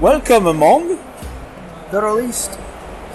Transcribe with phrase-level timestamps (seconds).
[0.00, 0.98] Welcome among.
[1.90, 2.58] The released.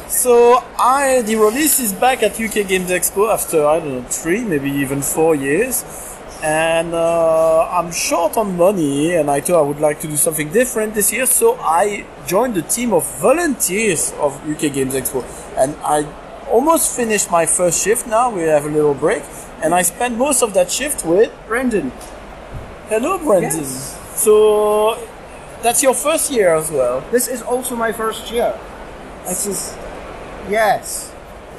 [0.08, 4.44] So I the release is back at UK Games Expo after I don't know three,
[4.44, 5.84] maybe even four years,
[6.44, 10.50] and uh, I'm short on money, and I thought I would like to do something
[10.50, 11.26] different this year.
[11.26, 15.24] So I joined the team of volunteers of UK Games Expo,
[15.58, 16.06] and I
[16.50, 18.08] almost finished my first shift.
[18.08, 19.24] Now we have a little break,
[19.62, 21.92] and I spent most of that shift with Brendan.
[22.88, 23.60] Hello, Brendan.
[23.60, 24.00] Yes.
[24.16, 24.98] So
[25.62, 27.02] that's your first year as well.
[27.12, 28.58] This is also my first year.
[29.26, 29.76] This is.
[30.50, 31.14] Yes.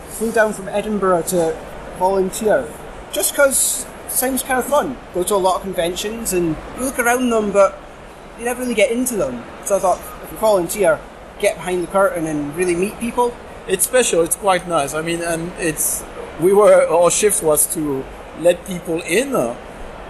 [0.08, 1.56] Flew down from Edinburgh to
[1.98, 2.66] volunteer.
[3.12, 4.96] Just because sounds kind of fun.
[5.14, 7.78] Go to a lot of conventions and you look around them, but
[8.38, 9.44] you never really get into them.
[9.64, 11.00] So I thought, if you volunteer,
[11.40, 13.36] get behind the curtain and really meet people.
[13.66, 14.22] It's special.
[14.22, 14.94] It's quite nice.
[14.94, 16.04] I mean, and it's
[16.40, 18.04] we were our shift was to
[18.40, 19.56] let people in, uh,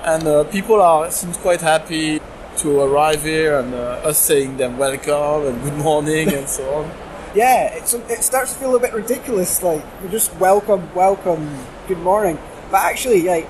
[0.04, 2.20] and uh, people are seems quite happy
[2.58, 6.90] to arrive here and uh, us saying them welcome and good morning and so on.
[7.32, 9.62] Yeah, it's, it starts to feel a bit ridiculous.
[9.62, 12.40] Like you're just welcome, welcome, good morning.
[12.72, 13.48] But actually, like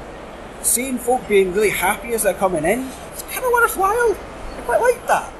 [0.62, 4.16] seeing folk being really happy as they're coming in, it's kind of worthwhile.
[4.56, 5.32] I quite like that.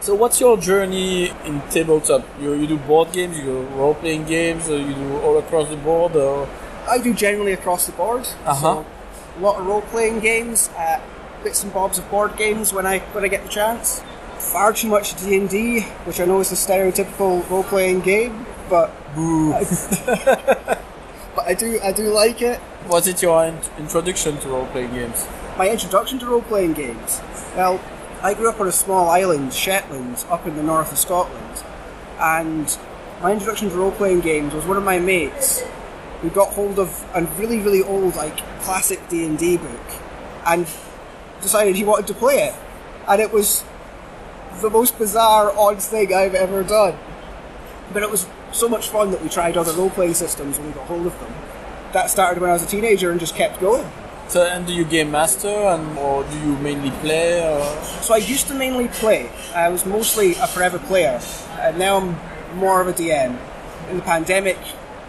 [0.00, 2.26] So, what's your journey in tabletop?
[2.40, 5.68] You, you do board games, you do role playing games, or you do all across
[5.68, 6.16] the board?
[6.16, 6.48] Or
[6.88, 8.26] I do generally across the board.
[8.44, 8.82] Uh-huh.
[8.82, 8.86] So,
[9.36, 11.00] a lot of role playing games, uh,
[11.44, 14.02] bits and bobs of board games when I when I get the chance.
[14.38, 18.44] Far too much D and D, which I know is a stereotypical role playing game,
[18.68, 19.62] but but
[21.44, 22.60] I do I do like it.
[22.88, 25.26] was it your in- introduction to role playing games?
[25.58, 27.20] My introduction to role playing games.
[27.56, 27.80] Well,
[28.22, 31.64] I grew up on a small island, Shetland, up in the north of Scotland,
[32.18, 32.78] and
[33.22, 35.62] my introduction to role playing games was one of my mates
[36.20, 39.80] who got hold of a really really old like classic D and D book,
[40.46, 40.66] and
[41.40, 42.54] decided he wanted to play it,
[43.08, 43.64] and it was
[44.60, 46.96] the most bizarre, odd thing I've ever done.
[47.92, 50.72] But it was so much fun that we tried other role playing systems when we
[50.72, 51.32] got hold of them.
[51.92, 53.90] That started when I was a teenager and just kept going.
[54.28, 57.42] So, and do you game master, and or do you mainly play?
[57.42, 57.82] Or?
[58.00, 59.30] So I used to mainly play.
[59.54, 61.20] I was mostly a forever player,
[61.60, 63.38] and now I'm more of a DM.
[63.90, 64.56] In the pandemic,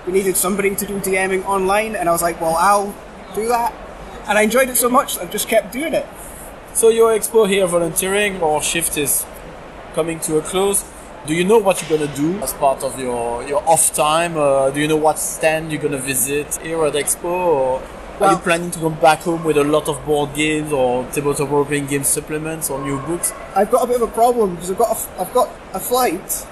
[0.05, 2.93] we needed somebody to do DMing online, and I was like, well, I'll
[3.33, 3.73] do that.
[4.27, 6.05] And I enjoyed it so much, I've just kept doing it.
[6.73, 9.25] So your expo here volunteering or shift is
[9.93, 10.83] coming to a close.
[11.25, 14.35] Do you know what you're gonna do as part of your, your off time?
[14.35, 17.23] Uh, do you know what stand you're gonna visit here at expo?
[17.25, 17.81] Or
[18.19, 21.49] are you planning to come back home with a lot of board games or tabletop
[21.49, 23.31] role playing game supplements or new books?
[23.55, 26.45] I've got a bit of a problem because I've got a, I've got a flight,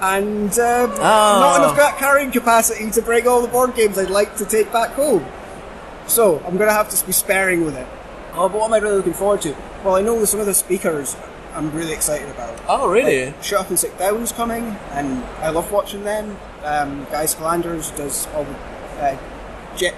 [0.00, 1.38] and um, Ah.
[1.40, 4.72] not enough ca- carrying capacity to bring all the board games I'd like to take
[4.72, 5.24] back home.
[6.08, 7.86] So I'm going to have to be sparing with it.
[8.34, 9.54] Oh, but what am I really looking forward to?
[9.84, 11.14] Well, I know some of the speakers
[11.58, 12.56] I'm really excited about.
[12.68, 13.26] Oh, really?
[13.26, 16.36] Like, Shut Up and Sit Down's coming, and I love watching them.
[16.62, 18.54] Um, Guy Sclanders does all the
[19.02, 19.18] uh,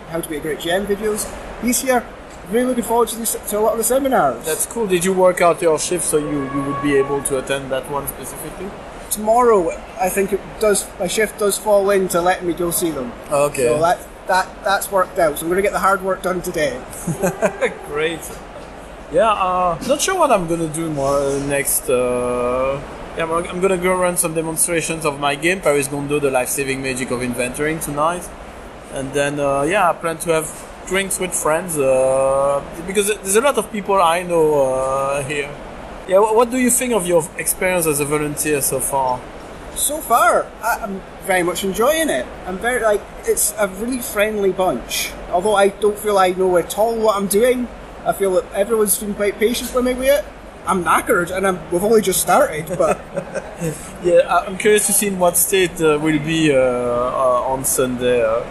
[0.08, 1.30] How to Be a Great GM videos.
[1.60, 2.02] He's here.
[2.50, 4.46] Really looking forward to, this, to a lot of the seminars.
[4.46, 4.86] That's cool.
[4.86, 7.90] Did you work out your shift so you, you would be able to attend that
[7.90, 8.70] one specifically?
[9.10, 13.12] tomorrow I think it does my shift does fall into letting me go see them.
[13.28, 13.66] Okay.
[13.66, 13.98] So that
[14.28, 15.36] that that's worked out.
[15.36, 16.80] So I'm gonna get the hard work done today.
[17.88, 18.20] Great.
[19.12, 21.90] Yeah, uh, not sure what I'm gonna do more uh, next.
[21.90, 22.80] Uh,
[23.18, 27.10] yeah, I'm, gonna go run some demonstrations of my game, Paris Gondo, the life-saving magic
[27.10, 28.28] of inventoring tonight,
[28.92, 30.46] and then uh, yeah, I plan to have
[30.86, 35.50] drinks with friends uh, because there's a lot of people I know uh, here.
[36.06, 39.20] Yeah, what do you think of your experience as a volunteer so far?
[39.74, 42.26] So far, I'm very much enjoying it.
[42.46, 45.12] I'm very like it's a really friendly bunch.
[45.30, 47.66] Although I don't feel I know at all what I'm doing,
[48.04, 50.24] I feel that everyone's been quite patient with me with it.
[50.66, 53.00] I'm knackered, and I'm, we've only just started, but
[54.02, 58.22] Yeah, I'm curious to see in what state uh, will be uh, uh, on Sunday.
[58.22, 58.42] Uh,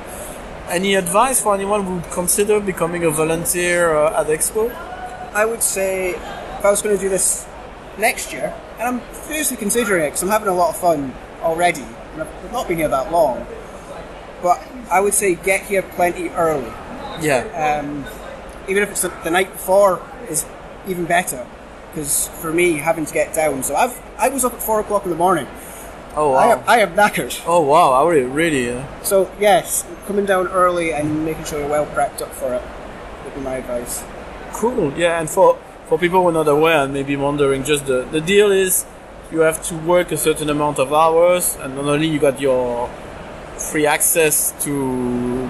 [0.69, 4.71] any advice for anyone who would consider becoming a volunteer uh, at Expo?
[5.33, 7.47] I would say if I was going to do this
[7.97, 11.81] next year, and I'm seriously considering it because I'm having a lot of fun already,
[11.81, 13.47] and I've I've not been here that long.
[14.43, 14.61] But
[14.91, 16.71] I would say get here plenty early.
[17.21, 17.41] Yeah.
[17.57, 18.05] Um,
[18.69, 20.45] even if it's the, the night before is
[20.87, 21.45] even better.
[21.89, 25.03] Because for me, having to get down, so I've I was up at four o'clock
[25.05, 25.47] in the morning.
[26.15, 26.51] oh I wow.
[26.57, 27.41] am, I am knackered.
[27.47, 27.91] oh wow.
[27.93, 28.71] I really, really.
[28.71, 32.61] Uh, So yes, coming down early and making sure you're well prepped up for it
[33.25, 34.03] would be my advice.
[34.53, 34.93] cool.
[34.93, 35.57] Yeah, and for
[35.87, 38.85] for people who are not aware and maybe wondering, just the the deal is
[39.31, 42.89] you have to work a certain amount of hours, and not only you got your
[43.57, 44.71] free access to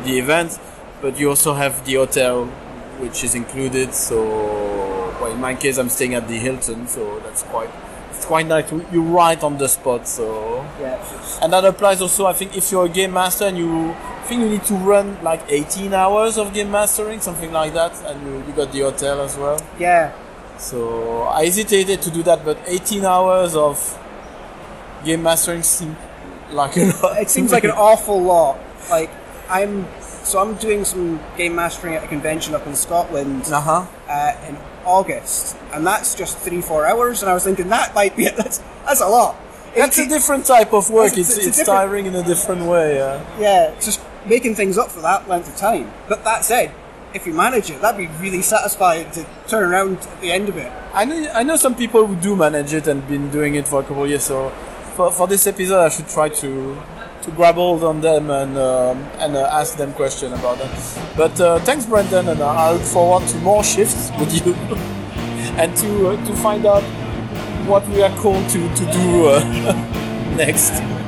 [0.06, 0.57] the event,
[1.01, 2.48] but you also have the hotel,
[3.00, 3.94] which is included.
[3.94, 4.18] So,
[5.22, 7.69] well, in my case, I'm staying at the Hilton, so that's quite
[8.12, 8.69] it's quite nice.
[8.92, 10.98] You're right on the spot, so Yeah.
[11.42, 14.42] and that applies also, I think, if you're a game master and you I think
[14.42, 18.44] you need to run like 18 hours of game mastering, something like that, and you,
[18.46, 19.60] you got the hotel as well.
[19.80, 20.12] yeah.
[20.57, 23.80] So I hesitated to do that, but 18 hours of
[25.06, 25.95] game mastering seemed
[26.52, 27.18] like a lot.
[27.22, 28.60] It seems like an awful lot.
[28.90, 29.10] Like
[29.50, 29.88] I'm,
[30.30, 33.86] so I'm doing some game mastering at a convention up in Scotland Uh huh.
[34.08, 34.56] uh, in
[34.86, 37.22] August, and that's just three four hours.
[37.22, 39.36] And I was thinking that might be that's that's a lot.
[39.76, 41.12] That's a different type of work.
[41.14, 42.96] It's- It's, it's it's, tiring in a different way.
[42.96, 43.40] Yeah.
[43.40, 45.92] yeah, just making things up for that length of time.
[46.08, 46.72] But that said,
[47.14, 50.58] if you manage it, that'd be really satisfying to turn around at the end of
[50.58, 50.72] it.
[50.94, 53.80] I know I know some people who do manage it and been doing it for
[53.81, 54.24] a couple of years.
[54.24, 54.50] So
[54.96, 56.50] for, for this episode, I should try to
[57.30, 60.72] to grab hold on them and um, and uh, ask them question about that.
[61.16, 64.54] But uh, thanks, Brendan, and I look forward to more shifts with you
[65.62, 66.84] and to uh, to find out
[67.68, 69.40] what we are called to to do uh,
[70.36, 70.99] next.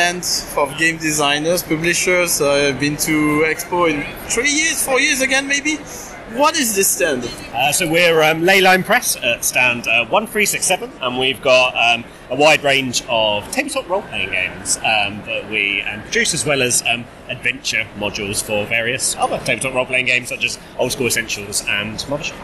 [0.00, 2.40] First stand of game designers, publishers.
[2.40, 5.76] I've been to Expo in three years, four years again, maybe.
[6.32, 7.30] What is this stand?
[7.52, 12.34] Uh, so we're um, Leyline Press at stand uh, 1367, and we've got um, a
[12.34, 17.04] wide range of tabletop role-playing games um, that we um, produce, as well as um,
[17.28, 22.40] adventure modules for various other tabletop role-playing games, such as Old School Essentials and Mothership.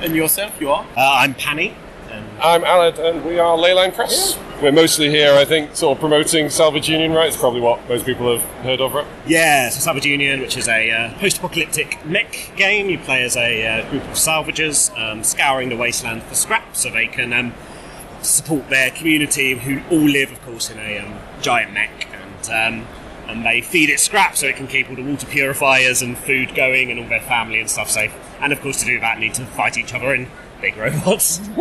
[0.00, 0.86] And yourself, you are?
[0.96, 1.74] Uh, I'm Panny.
[2.08, 4.38] And I'm Aled, and we are Leyline Press.
[4.62, 7.28] We're mostly here, I think, sort of promoting Salvage Union, right?
[7.28, 9.06] It's probably what most people have heard of, right?
[9.26, 12.90] yeah, so Salvage Union, which is a uh, post-apocalyptic mech game.
[12.90, 16.90] You play as a uh, group of salvagers um, scouring the wasteland for scrap, so
[16.90, 17.54] they can um,
[18.20, 22.86] support their community, who all live, of course, in a um, giant mech, and um,
[23.28, 26.54] and they feed it scrap so it can keep all the water purifiers and food
[26.54, 28.12] going, and all their family and stuff safe.
[28.42, 31.40] And of course, to do that, need to fight each other in big robots.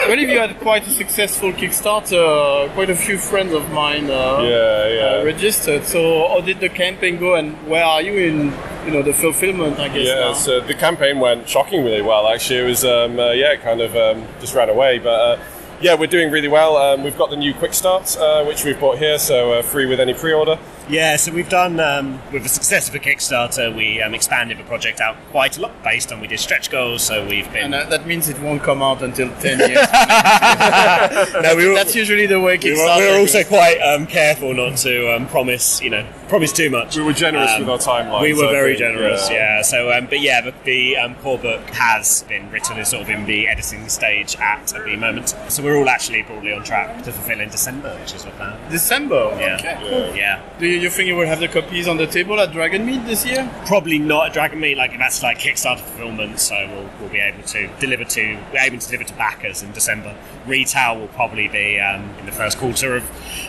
[0.00, 2.72] I I believe you had quite a successful Kickstarter.
[2.72, 5.20] Quite a few friends of mine uh, Yeah, yeah.
[5.20, 5.84] uh, registered.
[5.84, 8.52] So, how did the campaign go, and where are you in,
[8.86, 9.78] you know, the fulfillment?
[9.78, 10.06] I guess.
[10.06, 10.32] Yeah, now?
[10.32, 12.26] so the campaign went shockingly well.
[12.28, 15.38] Actually, it was um, uh, yeah, kind of um, just ran away, but uh,
[15.80, 16.76] yeah, we're doing really well.
[16.76, 19.84] Um, we've got the new quick start, uh, which we've bought here, so uh, free
[19.86, 20.58] with any pre-order.
[20.90, 24.64] Yeah, so we've done um, with the success of a Kickstarter, we um, expanded the
[24.64, 27.02] project out quite a lot based on we did stretch goals.
[27.02, 29.70] So we've been and uh, that means it won't come out until 10 years.
[31.42, 34.08] no, we were, That's usually the way we were, Kickstarter we were also quite um,
[34.08, 36.96] careful not to um, promise, you know, promise too much.
[36.96, 38.22] We were generous Um, with our timelines.
[38.22, 39.60] We were very think, generous, yeah.
[39.62, 43.10] So, um, but yeah, the, the um, core book has been written is sort of
[43.10, 45.34] in the editing stage at, at the moment.
[45.48, 48.56] So we're all actually probably on track to fulfil in December, which is the plan.
[48.70, 49.36] December.
[49.38, 50.16] Yeah, Okay.
[50.16, 50.40] yeah.
[50.58, 53.04] Do you, you think you will have the copies on the table at Dragon Meet
[53.06, 53.50] this year?
[53.66, 54.76] Probably not at Dragon Meet.
[54.78, 58.78] Like that's like Kickstarter fulfillment, so we'll, we'll be able to deliver to we're aiming
[58.78, 60.16] to deliver to backers in December.
[60.46, 63.02] Retail will probably be um, in the first quarter of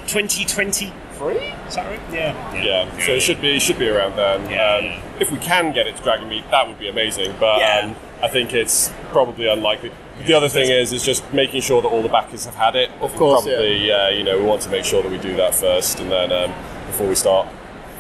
[0.08, 0.92] 2023.
[1.30, 2.00] Is that right?
[2.14, 2.64] Yeah.
[2.64, 4.50] Yeah, so it should be should be around then.
[4.50, 5.02] Yeah, um, yeah.
[5.20, 7.36] If we can get it to Dragon Meet, that would be amazing.
[7.40, 7.82] But Yeah.
[7.86, 9.92] um, I think it's probably unlikely.
[10.26, 12.90] The other thing is is just making sure that all the backers have had it.
[13.02, 13.92] Of course, probably.
[13.92, 16.32] Uh, you know, we want to make sure that we do that first, and then
[16.32, 16.54] um,
[16.88, 17.48] before we start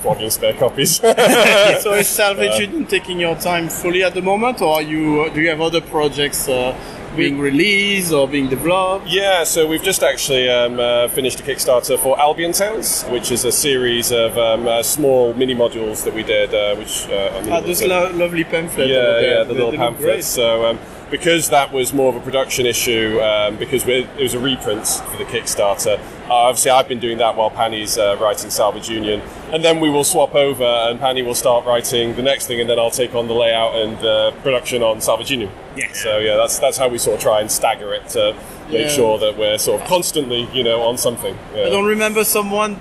[0.01, 0.95] flogging spare copies.
[1.81, 5.41] so is Salvage Union taking your time fully at the moment, or are you do
[5.41, 6.75] you have other projects uh,
[7.15, 9.07] being released or being developed?
[9.07, 13.43] Yeah, so we've just actually um, uh, finished a Kickstarter for Albion Tales, which is
[13.45, 16.53] a series of um, uh, small mini modules that we did.
[16.53, 18.89] Uh, which uh, I mean, Ah, those lo- lovely pamphlets.
[18.89, 20.27] yeah, yeah, the little pamphlets.
[20.27, 20.79] So um,
[21.11, 24.87] because that was more of a production issue, um, because we it was a reprint
[24.87, 25.99] for the Kickstarter.
[26.29, 29.89] Uh, obviously, I've been doing that while Panny's uh, writing Salvage Union, and then we
[29.89, 33.13] will swap over, and Panny will start writing the next thing, and then I'll take
[33.13, 35.51] on the layout and uh, production on Salvage Union.
[35.75, 35.91] Yeah.
[35.93, 38.35] So yeah, that's that's how we sort of try and stagger it to
[38.69, 38.89] make Yeah.
[38.89, 41.37] sure that we're sort of constantly, you know, on something.
[41.53, 41.65] Yeah.
[41.65, 42.79] I don't remember someone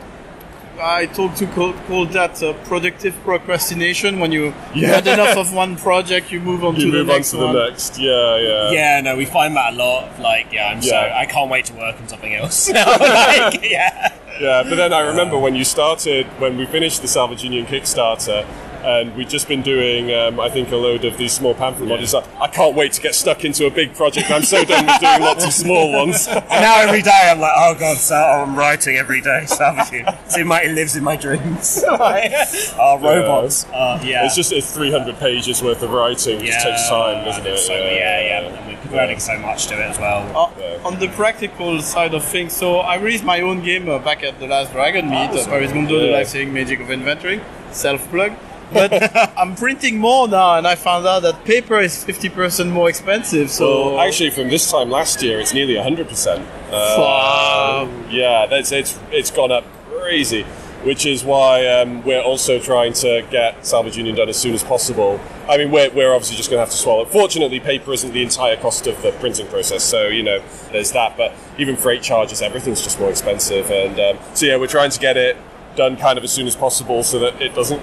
[0.81, 4.19] I talked to call, called that uh, productive procrastination.
[4.21, 4.95] When you you Yeah.
[4.97, 7.37] had enough of one project, you move on you to the move on next to
[7.39, 7.55] one.
[7.55, 7.99] the next.
[7.99, 8.71] Yeah, yeah.
[8.71, 10.19] Yeah, no, we find that a lot.
[10.21, 11.15] Like, yeah, I'm so Yeah.
[11.17, 12.69] I can't wait to work on something else.
[12.73, 14.13] like, yeah.
[14.41, 18.47] Yeah, but then I remember when you started, when we finished the Salvage Union Kickstarter,
[18.85, 22.15] and we've just been doing, um, I think, a load of these small pamphlet modules.
[22.41, 24.31] I can't wait to get stuck into a big project.
[24.31, 26.27] I'm so done with doing lots of small ones.
[26.29, 29.45] And now every day I'm like, oh god, so I'm writing every day.
[29.47, 31.83] Salvage So it might it lives in my dreams.
[31.91, 32.33] like,
[32.79, 33.65] oh, robots.
[33.67, 34.25] Uh, yeah.
[34.27, 36.41] It's just it's 300 pages worth of writing.
[36.41, 37.59] It just takes time, doesn't it?
[37.59, 38.41] So, yeah, yeah.
[38.49, 40.21] And we're learning so much to it as well.
[40.37, 44.23] Uh, on the practical side of things, so I released my own game uh, back
[44.23, 46.13] at the last Dragon Meet, uh, Paris Gondo, the Yeah.
[46.17, 48.33] life saving magic of inventory, self plug.
[48.73, 48.93] But
[49.39, 53.51] I'm printing more now, and I found out that paper is 50% more expensive.
[53.51, 56.39] So Well, actually, from this time last year, it's nearly 100%.
[56.71, 57.89] Uh, Wow.
[58.11, 60.43] Yeah, that's it's it's gone up crazy,
[60.85, 64.63] which is why um, we're also trying to get Salvage Union done as soon as
[64.63, 65.21] possible.
[65.49, 67.05] I mean, we're, we're obviously just going to have to swallow.
[67.05, 71.17] Fortunately, paper isn't the entire cost of the printing process, so you know there's that.
[71.17, 75.01] But even freight charges, everything's just more expensive, and um, so yeah, we're trying to
[75.01, 75.37] get it
[75.77, 77.81] done kind of as soon as possible so that it doesn't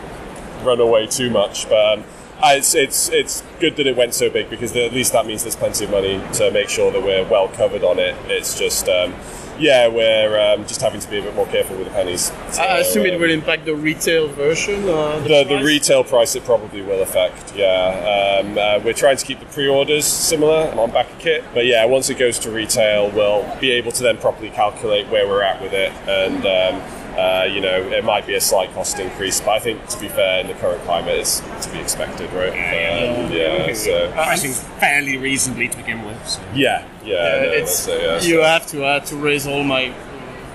[0.67, 1.67] run away too much.
[1.69, 2.03] But um,
[2.43, 5.55] it's it's it's good that it went so big because at least that means there's
[5.55, 8.15] plenty of money to make sure that we're well covered on it.
[8.27, 9.13] It's just um,
[9.59, 12.31] yeah, we're um, just having to be a bit more careful with the pennies.
[12.51, 14.87] So, I assume it um, will impact the retail version.
[14.87, 15.63] Uh, the, the price?
[15.63, 17.55] retail price it probably will affect.
[17.55, 21.65] Yeah, um, uh, we're trying to keep the pre-orders similar on back of kit, but
[21.65, 25.41] yeah, once it goes to retail, we'll be able to then properly calculate where we're
[25.41, 29.41] at with it, and um, uh, you know, it might be a slight cost increase,
[29.41, 32.49] but I think to be fair, in the current climate, it's to be expected, right?
[32.51, 36.27] Um, yeah, so Pricing fairly reasonably to begin with.
[36.27, 36.41] So.
[36.53, 39.63] yeah, yeah, Uh, no, it's it, yeah, you so- have to had to raise all
[39.63, 39.93] my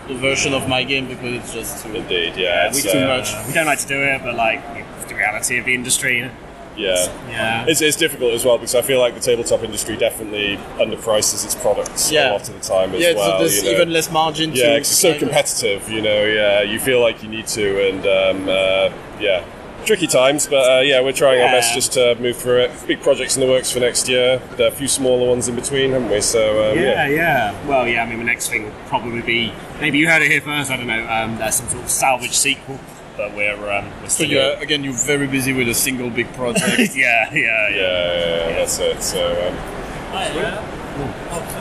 [0.08, 1.94] the version of my game because it's just too.
[1.94, 3.32] indeed, yeah, we it's, too uh, much.
[3.34, 4.60] Uh, we don't like to do it, but like
[5.08, 6.30] the reality of the industry.
[6.76, 6.94] Yeah.
[7.28, 7.64] Yeah.
[7.68, 11.54] It's, it's difficult as well because I feel like the tabletop industry definitely underprices its
[11.54, 12.30] products Yeah.
[12.30, 13.32] a lot of the time as yeah, well.
[13.32, 13.70] so there's you know.
[13.76, 14.52] even less margin.
[14.54, 16.24] Yeah, it's so competitive, you know.
[16.24, 19.44] Yeah, you feel like you need to, and um, uh, yeah,
[19.84, 20.46] tricky times.
[20.46, 22.70] But uh, yeah, we're trying our best just to move through it.
[22.86, 24.38] Big projects in the works for next year.
[24.56, 26.20] There are a few smaller ones in between, haven't we?
[26.20, 27.08] So um, Yeah, yeah.
[27.08, 27.66] yeah.
[27.68, 28.02] Well, yeah.
[28.02, 30.70] I mean, the next thing will probably be maybe you heard it here first.
[30.70, 31.06] I don't know.
[31.08, 32.78] Um, there's some sort of salvage sequel,
[33.16, 34.30] but we're um, we're So still.
[34.30, 36.78] you're, again, you're very busy with a single big project.
[36.96, 37.32] yeah, yeah, yeah.
[37.34, 39.02] Yeah, yeah, yeah, that's it.
[39.02, 39.56] So, um,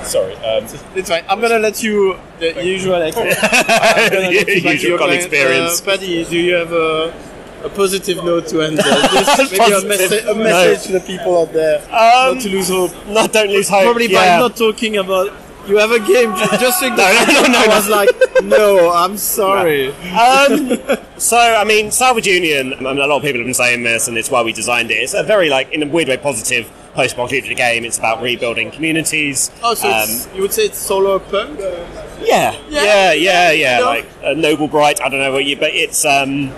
[0.05, 0.35] sorry.
[0.37, 0.65] Um,
[0.95, 1.23] it's fine.
[1.29, 2.95] I'm gonna let you the usual.
[2.95, 5.23] Ex- I'm gonna let you back to Usual your con client.
[5.25, 5.81] experience.
[5.81, 7.13] Uh, Paddy, do you have a,
[7.63, 8.79] a positive note to end?
[8.79, 8.83] Uh,
[9.37, 9.51] this?
[9.51, 12.91] Maybe a, messa- a message to the people out there, Um, not to lose hope.
[13.07, 13.83] No, don't lose hope.
[13.83, 14.37] Probably yeah.
[14.37, 15.31] by not talking about
[15.67, 17.27] You have a game ju- just like that.
[17.27, 17.75] no, no, I no.
[17.75, 18.09] was like,
[18.43, 19.93] no, I'm sorry.
[20.11, 23.83] Um, so, I mean, Salvage Union, I mean, a lot of people have been saying
[23.83, 24.95] this, and it's why we designed it.
[24.95, 27.85] It's a very, like, in a weird way, positive post apocalyptic game.
[27.85, 29.51] It's about rebuilding communities.
[29.63, 31.59] Oh, so it's, you would say it's solarpunk?
[32.21, 33.51] Yeah, yeah, yeah, yeah.
[33.51, 33.79] Yeah.
[33.85, 35.01] Like uh, Noble Bright.
[35.01, 36.51] I don't know what you, but it's um,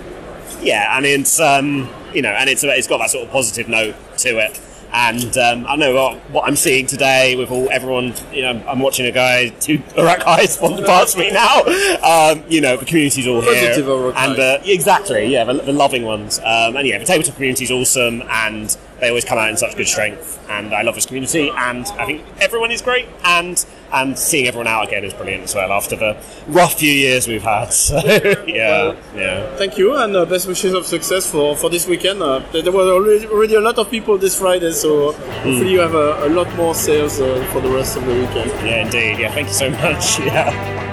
[0.60, 3.94] yeah, and it's um, you know, and it's it's got that sort of positive note
[4.18, 4.60] to it.
[4.94, 8.14] And um, I know what, what I'm seeing today with all everyone.
[8.32, 11.62] You know, I'm watching a guy, two Iraq guys wander past me now.
[12.00, 15.72] Um, you know, the community's all here, Positive Iraq and uh, exactly, yeah, the, the
[15.72, 16.38] loving ones.
[16.38, 19.88] Um, and yeah, the tabletop community's awesome, and they always come out in such good
[19.88, 20.38] strength.
[20.48, 23.06] And I love this community, and I think everyone is great.
[23.24, 26.16] And and seeing everyone out again is brilliant as well after the
[26.48, 27.68] rough few years we've had.
[27.72, 27.98] So
[28.46, 29.56] yeah, yeah.
[29.56, 32.22] Thank you, and uh, best wishes of success for, for this weekend.
[32.22, 35.94] Uh, there were already, already a lot of people this Friday, so hopefully you have
[35.94, 38.50] a, a lot more sales uh, for the rest of the weekend.
[38.66, 39.18] Yeah, indeed.
[39.20, 40.18] Yeah, thank you so much.
[40.20, 40.83] Yeah.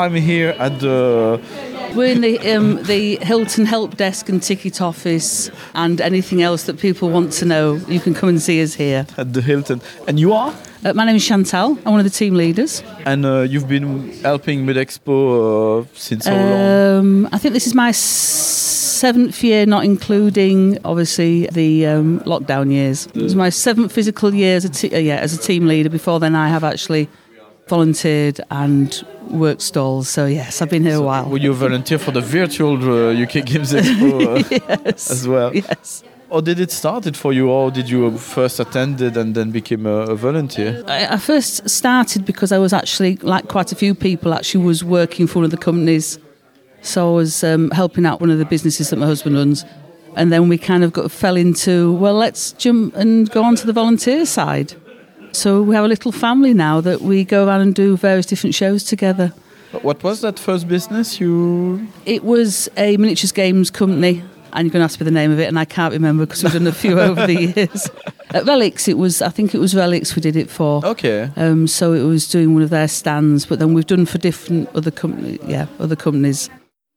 [0.00, 1.38] I'm here at the
[1.94, 6.78] We're in the um, the Hilton Help Desk and Ticket Office, and anything else that
[6.80, 9.06] people want to know, you can come and see us here.
[9.18, 11.76] at the Hilton, and you are, Uh, my name is Chantal.
[11.84, 12.82] I'm one of the team leaders.
[13.04, 15.12] and uh, you've been helping Midexpo
[15.82, 16.98] uh, since how long?
[16.98, 23.06] Um, I think this is my seventh year, not including obviously the um, lockdown years.
[23.14, 25.90] It was my seventh physical year as a te- uh, yeah as a team leader.
[25.90, 27.08] Before then, I have actually
[27.70, 30.08] volunteered and worked stalls.
[30.08, 31.26] So yes, I've been here a while.
[31.28, 35.10] Will you volunteer for the virtual uh, UK Games Expo uh, yes.
[35.10, 35.54] as well?
[35.54, 36.02] Yes.
[36.28, 39.50] Or did it start it for you, or did you first attend it and then
[39.50, 40.84] became a, a volunteer?
[40.86, 44.84] I, I first started because I was actually, like quite a few people, actually was
[44.84, 46.20] working for one of the companies.
[46.82, 49.64] So I was um, helping out one of the businesses that my husband runs.
[50.16, 53.66] And then we kind of got, fell into, well, let's jump and go on to
[53.66, 54.74] the volunteer side.
[55.32, 58.54] So we have a little family now that we go around and do various different
[58.54, 59.32] shows together.
[59.82, 61.86] What was that first business you?
[62.04, 65.38] It was a miniatures games company, and you're going to ask me the name of
[65.38, 67.88] it, and I can't remember because we've done a few over the years.
[68.30, 70.84] At Relics, it was, I think it was Relics we did it for.
[70.84, 71.30] Okay.
[71.36, 74.68] Um, so it was doing one of their stands, but then we've done for different
[74.74, 76.50] other company, yeah, other companies.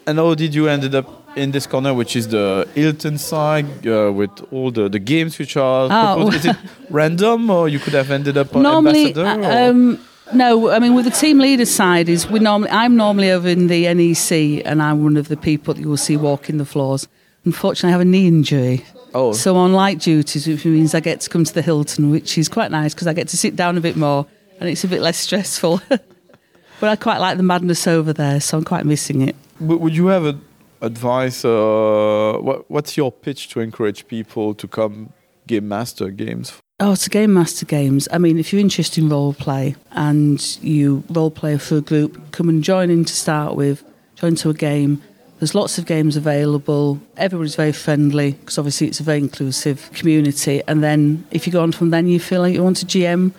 [0.08, 4.12] And how did you ended up in this corner, which is the Hilton side, uh,
[4.14, 6.36] with all the, the games which are Ah, proposed?
[6.38, 6.58] Is it
[6.90, 9.46] random, or you could have ended up normally, ambassador?
[9.46, 10.00] uh, um,
[10.34, 13.68] no, I mean with the team leader side is we normally I'm normally over in
[13.68, 17.08] the NEC, and I'm one of the people that you will see walking the floors.
[17.46, 18.86] Unfortunately, I have a knee injury.
[19.14, 19.34] Oh.
[19.34, 22.50] So on light duties, which means I get to come to the Hilton, which is
[22.50, 24.26] quite nice because I get to sit down a bit more
[24.60, 25.82] and it's a bit less stressful.
[25.90, 29.36] but I quite like the madness over there, so I'm quite missing it.
[29.60, 30.40] W- would you have a,
[30.84, 31.44] advice?
[31.44, 35.14] Uh, what, what's your pitch to encourage people to come
[35.48, 36.54] game master games?
[36.80, 38.10] Oh, to Game Master Games.
[38.12, 42.32] I mean, if you're interested in role play and you role play for a group,
[42.32, 43.84] come and join in to start with,
[44.16, 45.02] join to a game.
[45.40, 47.00] There's lots of games available.
[47.16, 50.62] Everybody's very friendly because obviously it's a very inclusive community.
[50.68, 53.34] And then if you go on from then, you feel like you want to GM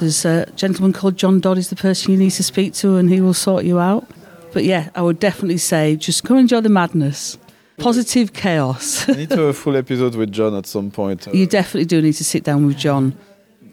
[0.00, 3.10] There's a gentleman called John Dodd is the person you need to speak to, and
[3.10, 4.08] he will sort you out.
[4.52, 7.38] But yeah, I would definitely say just come enjoy the madness,
[7.78, 9.08] positive chaos.
[9.08, 11.26] I need to have a full episode with John at some point.
[11.32, 13.16] you definitely do need to sit down with John.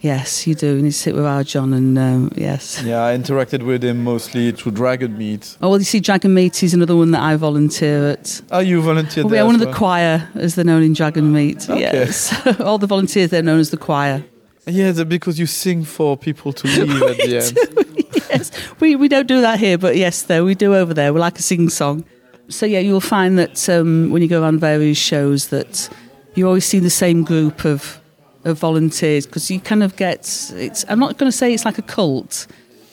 [0.01, 0.77] Yes, you do.
[0.77, 2.81] You need to sit with our John, and um, yes.
[2.83, 5.57] Yeah, I interacted with him mostly through Dragon Meet.
[5.61, 8.41] Oh, well, you see, Dragon Meet is another one that I volunteer at.
[8.49, 10.83] Oh, you volunteered Well, we there are one as of the choir, as they're known
[10.83, 11.69] in Dragon Meet.
[11.69, 11.81] Okay.
[11.81, 14.23] Yes, all the volunteers they're known as the choir.
[14.65, 17.37] Yeah, because you sing for people to leave at the
[17.97, 17.98] end.
[18.29, 21.13] Yes, we, we don't do that here, but yes, though we do over there.
[21.13, 22.05] We like a sing song.
[22.49, 25.89] So yeah, you'll find that um, when you go around various shows, that
[26.35, 27.99] you always see the same group of
[28.45, 30.51] of volunteers because you kind of get.
[30.55, 30.85] It's.
[30.89, 32.47] I'm not going to say it's like a cult,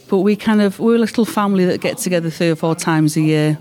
[0.09, 3.17] but we kind of we're a little family that get together three or four times
[3.17, 3.59] a year.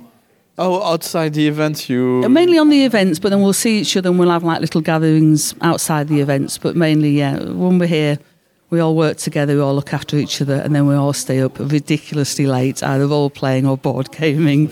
[0.57, 2.21] Oh, outside the events, you.
[2.23, 4.61] Uh, Mainly on the events, but then we'll see each other and we'll have like
[4.61, 6.57] little gatherings outside the events.
[6.57, 8.19] But mainly, yeah, when we're here,
[8.75, 11.39] we all work together, we all look after each other, and then we all stay
[11.41, 14.69] up ridiculously late, either role playing or board gaming.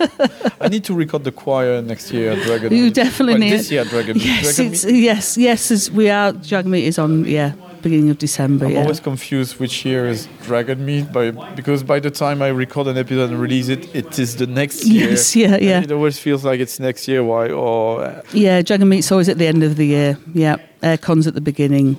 [0.60, 3.70] I need to record the choir next year at Dragon You definitely Well, need This
[3.70, 4.16] year, at Dragon.
[4.18, 5.70] Yes, Dragon yes, yes.
[5.70, 8.66] As we are, Dragon Meet is on, yeah, beginning of December.
[8.66, 8.82] I'm yeah.
[8.82, 12.98] always confused which year is Dragon Meet by because by the time I record an
[12.98, 15.10] episode and release it, it is the next year.
[15.10, 15.82] Yes, yeah, And yeah.
[15.82, 17.22] It always feels like it's next year.
[17.22, 17.50] Why?
[17.50, 20.18] Or uh, Yeah, Dragon Meet's always at the end of the year.
[20.34, 21.96] Yeah, Airecon's at the beginning,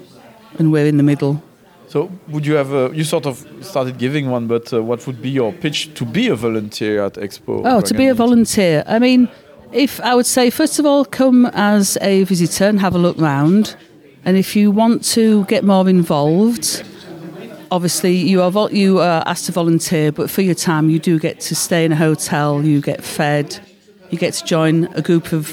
[0.57, 1.41] and we're in the middle.
[1.87, 2.91] so, would you have a?
[2.93, 6.27] You sort of started giving one, but uh, what would be your pitch to be
[6.27, 7.61] a volunteer at Expo?
[7.65, 8.83] Oh, to be a volunteer.
[8.87, 9.29] I mean,
[9.71, 13.17] if I would say, first of all, come as a visitor and have a look
[13.17, 13.75] round.
[14.25, 16.83] And if you want to get more involved,
[17.71, 21.39] obviously you are you are asked to volunteer, but for your time you do get
[21.41, 23.57] to stay in a hotel, you get fed,
[24.09, 25.51] you get to join a group of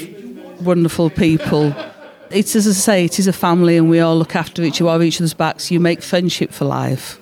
[0.61, 1.73] wonderful people.
[2.31, 5.03] It's as I say, it is a family, and we all look after each other,
[5.03, 5.71] each other's backs.
[5.71, 7.19] You make friendship for life.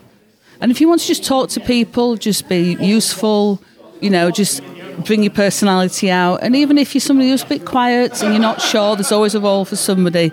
[0.61, 3.61] And if you want to just talk to people, just be useful,
[3.99, 4.61] you know, just
[5.05, 6.37] bring your personality out.
[6.41, 9.35] And even if you're somebody who's a bit quiet and you're not sure, there's always
[9.35, 10.31] a role for somebody.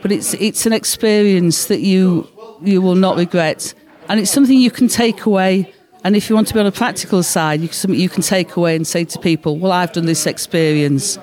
[0.00, 2.28] But it's it's an experience that you
[2.62, 3.74] you will not regret,
[4.08, 5.72] and it's something you can take away.
[6.04, 8.56] And if you want to be on a practical side, you, something you can take
[8.56, 11.18] away and say to people, "Well, I've done this experience."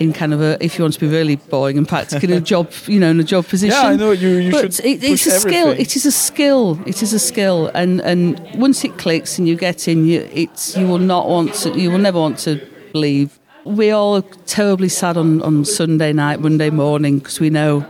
[0.00, 2.40] In kind of a, if you want to be really boring and practical, in a
[2.52, 3.76] job, you know, in a job position.
[3.76, 4.28] Yeah, I know you.
[4.28, 4.84] You But should.
[4.84, 5.70] it, it's a skill.
[5.70, 6.80] It is a skill.
[6.84, 10.76] It is a skill, and and once it clicks and you get in, you it's
[10.76, 11.78] you will not want to.
[11.78, 12.58] You will never want to
[12.92, 13.38] leave.
[13.64, 17.84] We all are terribly sad on on Sunday night, Monday morning, because we know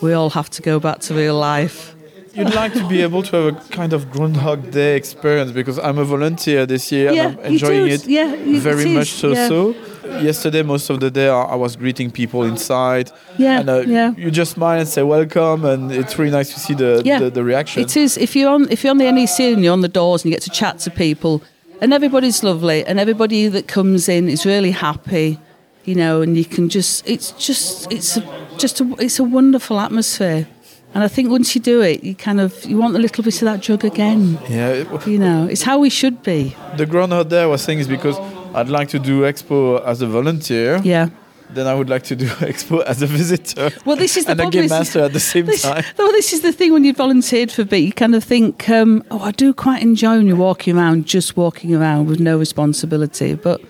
[0.00, 1.94] we all have to go back to real life.
[2.34, 5.98] You'd like to be able to have a kind of Groundhog Day experience because I'm
[5.98, 9.32] a volunteer this year Yeah, and I'm enjoying it Yeah, very much so.
[9.32, 9.48] yeah.
[9.48, 9.74] So,
[10.22, 13.10] yesterday, most of the day, I I was greeting people inside.
[13.38, 14.14] Yeah, and uh, yeah.
[14.16, 17.30] you just smile and say welcome, and it's really nice to see the Yeah, the,
[17.30, 17.82] the reaction.
[17.82, 20.24] It is if you're on if you're on the NEC and you're on the doors
[20.24, 21.42] and you get to chat to people,
[21.80, 25.38] and everybody's lovely, and everybody that comes in is really happy,
[25.84, 28.22] you know, and you can just it's just it's a,
[28.58, 30.46] just a, it's a wonderful atmosphere,
[30.94, 33.34] and I think once you do it, you kind of you want a little bit
[33.42, 35.46] of that drug again, yeah, it- you know.
[35.50, 36.54] It's how we should be.
[36.76, 38.16] the Groundhog Day I was saying is because
[38.58, 40.80] I'd like to do Expo as a volunteer.
[40.82, 41.10] Yeah.
[41.50, 43.70] Then I would like to do Expo as a visitor.
[43.84, 45.84] Well, this is the and a game master at the same This, time.
[45.98, 49.02] well, this is the thing when you volunteered for B, you kind of think, um,
[49.10, 53.34] oh, I do quite enjoy when you're walking around, just walking around with no responsibility.
[53.34, 53.60] But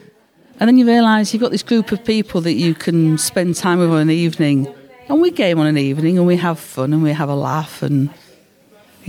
[0.60, 3.78] and then you realise you've got this group of people that you can spend time
[3.78, 4.66] with on an evening,
[5.08, 7.82] and we game on an evening, and we have fun, and we have a laugh,
[7.82, 8.10] and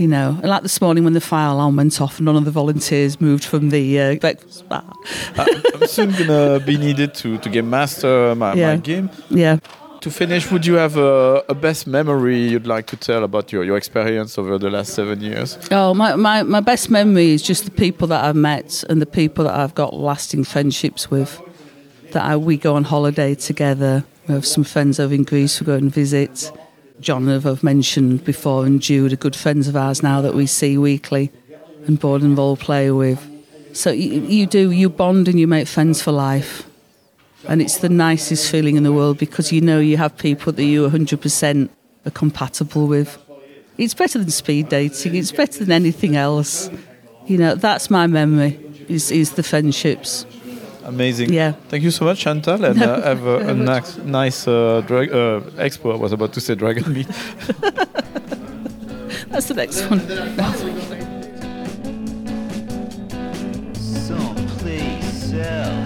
[0.00, 2.50] you know, and like this morning when the fire alarm went off, none of the
[2.50, 4.82] volunteers moved from the uh, breakfast bar.
[5.36, 8.70] I'm soon gonna be needed to, to game master my, Yeah.
[8.74, 9.10] my game.
[9.28, 9.58] Yeah.
[10.00, 13.62] To finish, would you have a, a best memory you'd like to tell about your,
[13.64, 15.58] your experience over the last seven years?
[15.70, 19.06] Oh, my, my, my best memory is just the people that I've met and the
[19.06, 21.38] people that I've got lasting friendships with.
[22.12, 24.04] That I, we go on holiday together.
[24.26, 26.50] We have some friends over in Greece we go and visit.
[27.00, 30.76] John, I've mentioned before, and Jude are good friends of ours now that we see
[30.76, 31.32] weekly
[31.86, 33.26] and board and role play with.
[33.72, 36.66] So you, you do, you bond and you make friends for life.
[37.48, 40.64] And it's the nicest feeling in the world because you know you have people that
[40.64, 41.70] you 100%
[42.04, 43.16] are compatible with.
[43.78, 45.14] It's better than speed dating.
[45.14, 46.68] It's better than anything else.
[47.26, 48.58] You know, that's my memory.
[48.88, 50.26] Is is the friendships.
[50.90, 51.32] Amazing.
[51.32, 51.52] Yeah.
[51.68, 55.40] Thank you so much, Chantal, and uh, have a, a nice, nice uh, drag, uh,
[55.56, 55.92] expo.
[55.92, 57.06] I was about to say Dragon Meet.
[59.30, 60.00] That's the next one.
[64.10, 65.79] someplace else.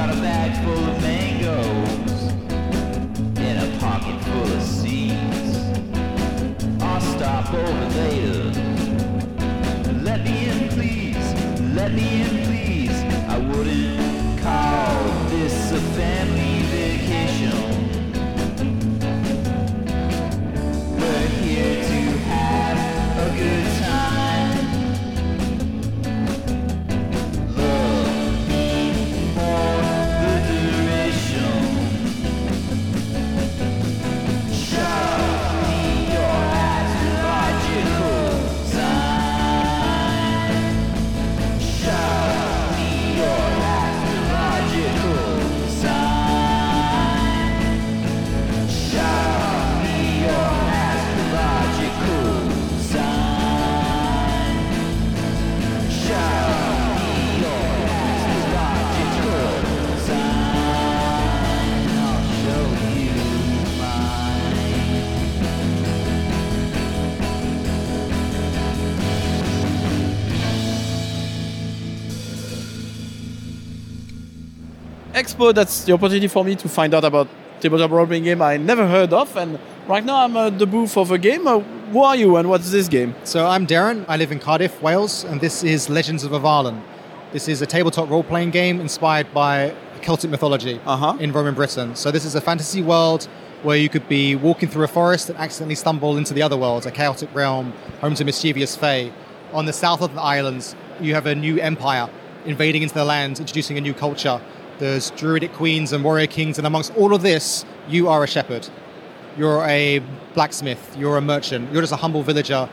[0.00, 1.19] got a bag full of men.
[75.40, 77.26] Expo, that's the opportunity for me to find out about
[77.60, 81.10] tabletop role-playing game I never heard of, and right now I'm at the booth of
[81.10, 81.46] a game.
[81.46, 81.60] Uh,
[81.92, 83.14] who are you, and what's this game?
[83.24, 84.04] So I'm Darren.
[84.06, 86.82] I live in Cardiff, Wales, and this is Legends of Avalon.
[87.32, 91.16] This is a tabletop role-playing game inspired by Celtic mythology Uh-huh.
[91.18, 91.96] in Roman Britain.
[91.96, 93.26] So this is a fantasy world
[93.62, 96.84] where you could be walking through a forest and accidentally stumble into the other world,
[96.86, 97.72] a chaotic realm
[98.02, 99.10] home to mischievous fae.
[99.54, 102.10] On the south of the islands, you have a new empire
[102.44, 104.40] invading into the land, introducing a new culture.
[104.80, 108.66] There's druidic queens and warrior kings, and amongst all of this, you are a shepherd.
[109.36, 109.98] You're a
[110.32, 112.66] blacksmith, you're a merchant, you're just a humble villager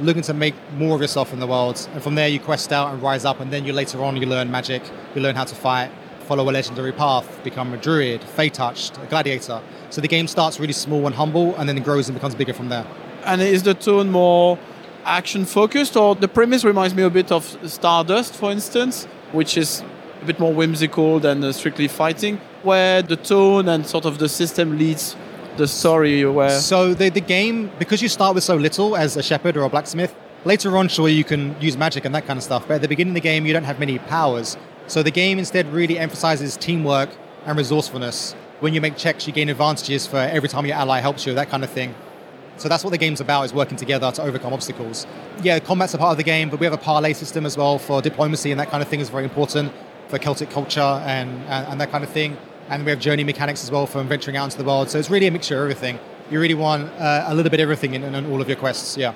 [0.00, 1.86] looking to make more of yourself in the world.
[1.92, 4.26] And from there, you quest out and rise up, and then you later on, you
[4.26, 4.82] learn magic,
[5.14, 9.04] you learn how to fight, follow a legendary path, become a druid, fey touched, a
[9.04, 9.60] gladiator.
[9.90, 12.54] So the game starts really small and humble, and then it grows and becomes bigger
[12.54, 12.86] from there.
[13.26, 14.58] And is the tone more
[15.04, 19.84] action focused, or the premise reminds me a bit of Stardust, for instance, which is
[20.22, 24.28] a bit more whimsical than uh, strictly fighting, where the tone and sort of the
[24.28, 25.16] system leads
[25.56, 29.22] the story where So the, the game, because you start with so little as a
[29.22, 32.42] shepherd or a blacksmith, later on, sure, you can use magic and that kind of
[32.42, 32.66] stuff.
[32.68, 34.56] But at the beginning of the game, you don't have many powers.
[34.86, 37.10] So the game instead really emphasizes teamwork
[37.46, 38.34] and resourcefulness.
[38.60, 41.48] When you make checks, you gain advantages for every time your ally helps you, that
[41.48, 41.94] kind of thing.
[42.58, 45.06] So that's what the game's about, is working together to overcome obstacles.
[45.42, 47.78] Yeah, combat's a part of the game, but we have a parlay system as well
[47.78, 49.72] for diplomacy and that kind of thing is very important
[50.10, 52.36] for Celtic culture and, and, and that kind of thing.
[52.68, 54.90] And we have journey mechanics as well for venturing out into the world.
[54.90, 55.98] So it's really a mixture of everything.
[56.30, 58.96] You really want uh, a little bit of everything in, in all of your quests,
[58.96, 59.14] yeah.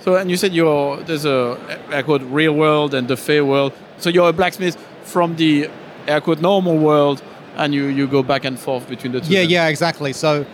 [0.00, 1.58] So, and you said you're there's a
[1.90, 3.72] air quote real world and the fair world.
[3.98, 5.70] So you're a blacksmith from the
[6.06, 7.22] air quote normal world,
[7.56, 9.32] and you you go back and forth between the two.
[9.32, 9.50] Yeah, then.
[9.50, 10.12] yeah, exactly.
[10.12, 10.44] So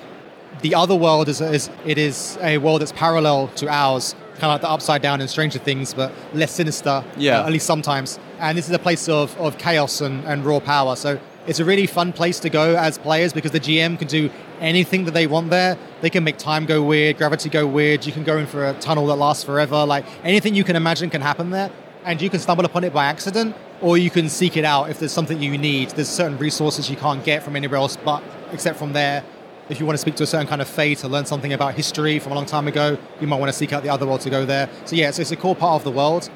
[0.61, 4.51] the other world is, is it is a world that's parallel to ours, kind of
[4.51, 7.05] like the upside down in Stranger Things, but less sinister.
[7.17, 7.41] Yeah.
[7.41, 8.19] uh, at least sometimes.
[8.43, 10.97] And this is a place of, of chaos and, and raw power.
[10.97, 14.31] So it's a really fun place to go as players because the GM can do
[14.59, 15.79] anything that they want there.
[16.01, 18.05] They can make time go weird, gravity go weird.
[18.05, 19.87] You can go in for a tunnel that lasts forever.
[19.87, 21.71] Like anything you can imagine can happen there.
[22.05, 24.99] And you can stumble upon it by accident, or you can seek it out if
[24.99, 25.91] there's something you need.
[25.91, 29.23] There's certain resources you can't get from anywhere else, but except from there.
[29.69, 31.75] If you want to speak to a certain kind of fae or learn something about
[31.75, 34.21] history from a long time ago, you might want to seek out the other world
[34.23, 34.69] to go there.
[34.85, 36.29] So yeah, so it's a core part of the world.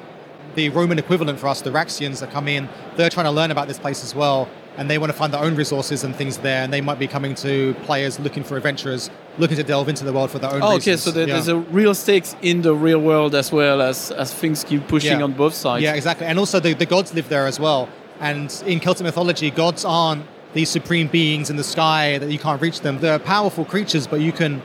[0.57, 3.67] The Roman equivalent for us, the Raxians that come in, they're trying to learn about
[3.67, 6.63] this place as well, and they want to find their own resources and things there,
[6.63, 10.11] and they might be coming to players looking for adventurers, looking to delve into the
[10.11, 10.87] world for their own Oh, reasons.
[10.87, 11.35] okay, so there, Yeah.
[11.35, 15.19] there's a real stakes in the real world as well as as things keep pushing
[15.19, 15.25] Yeah.
[15.25, 15.83] on both sides.
[15.83, 16.25] Yeah, exactly.
[16.25, 17.87] And also the, the gods live there as well.
[18.19, 20.23] And in Celtic mythology, gods aren't
[20.55, 22.97] these supreme beings in the sky that you can't reach them.
[22.99, 24.63] They're powerful creatures, but you can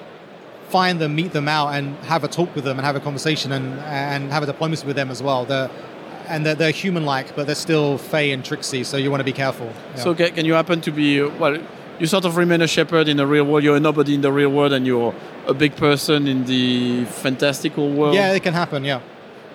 [0.79, 3.49] find them, meet them out, and have a talk with them, and have a conversation,
[3.59, 3.67] and
[4.05, 5.45] and have a diplomacy with them as well.
[5.51, 5.71] They're,
[6.33, 9.37] and they're, they're human-like, but they're still fey and tricksy, so you want to be
[9.45, 9.67] careful.
[9.67, 10.05] Yeah.
[10.05, 11.09] So can, can you happen to be
[11.43, 11.57] well?
[12.01, 13.63] You sort of remain a shepherd in the real world.
[13.65, 15.15] You're a nobody in the real world, and you're
[15.47, 18.15] a big person in the fantastical world.
[18.15, 18.85] yeah, it can happen.
[18.85, 19.01] Yeah.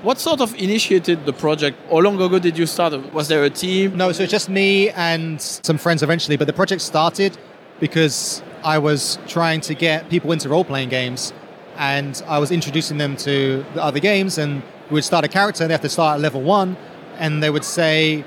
[0.03, 1.75] What sort of initiated the project?
[1.89, 2.91] How long ago did you start?
[3.13, 3.97] Was there a team?
[3.97, 7.31] No, so it's just me and some friends eventually, but the project started
[7.79, 11.33] because I was trying to get people into role playing games
[11.77, 15.63] and I was introducing them to the other games and we would start a character
[15.63, 16.75] and they have to start at level one
[17.17, 18.23] and they would say,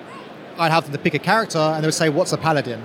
[0.58, 2.84] I'd have them to pick a character and they would say, What's a paladin?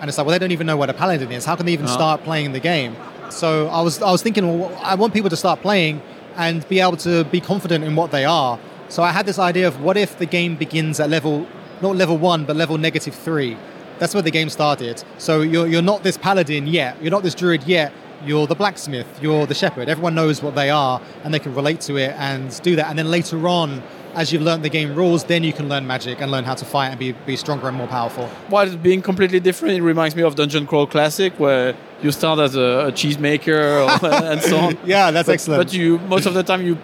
[0.00, 1.44] And it's like, well, they don't even know what a paladin is.
[1.44, 1.90] How can they even Oh.
[1.90, 2.96] start playing the game?
[3.28, 6.00] So I was, I was thinking, well, I want people to start playing
[6.36, 8.58] and be able to be confident in what they are.
[8.88, 11.46] So I had this idea of what if the game begins at level,
[11.82, 13.56] not level one, but level negative three.
[14.00, 15.04] That's where the game started.
[15.18, 17.00] So you're, you're not this paladin yet.
[17.02, 17.92] You're not this druid yet.
[18.24, 19.06] You're the blacksmith.
[19.22, 19.90] You're the shepherd.
[19.90, 22.88] Everyone knows what they are, and they can relate to it and do that.
[22.88, 23.82] And then later on,
[24.14, 26.64] as you've learned the game rules, then you can learn magic and learn how to
[26.64, 28.26] fight and be, be stronger and more powerful.
[28.48, 32.38] While it's being completely different, it reminds me of Dungeon Crawl Classic, where you start
[32.38, 33.86] as a, a cheesemaker
[34.32, 34.78] and so on.
[34.84, 35.64] Yeah, that's but, excellent.
[35.64, 36.78] But you most of the time you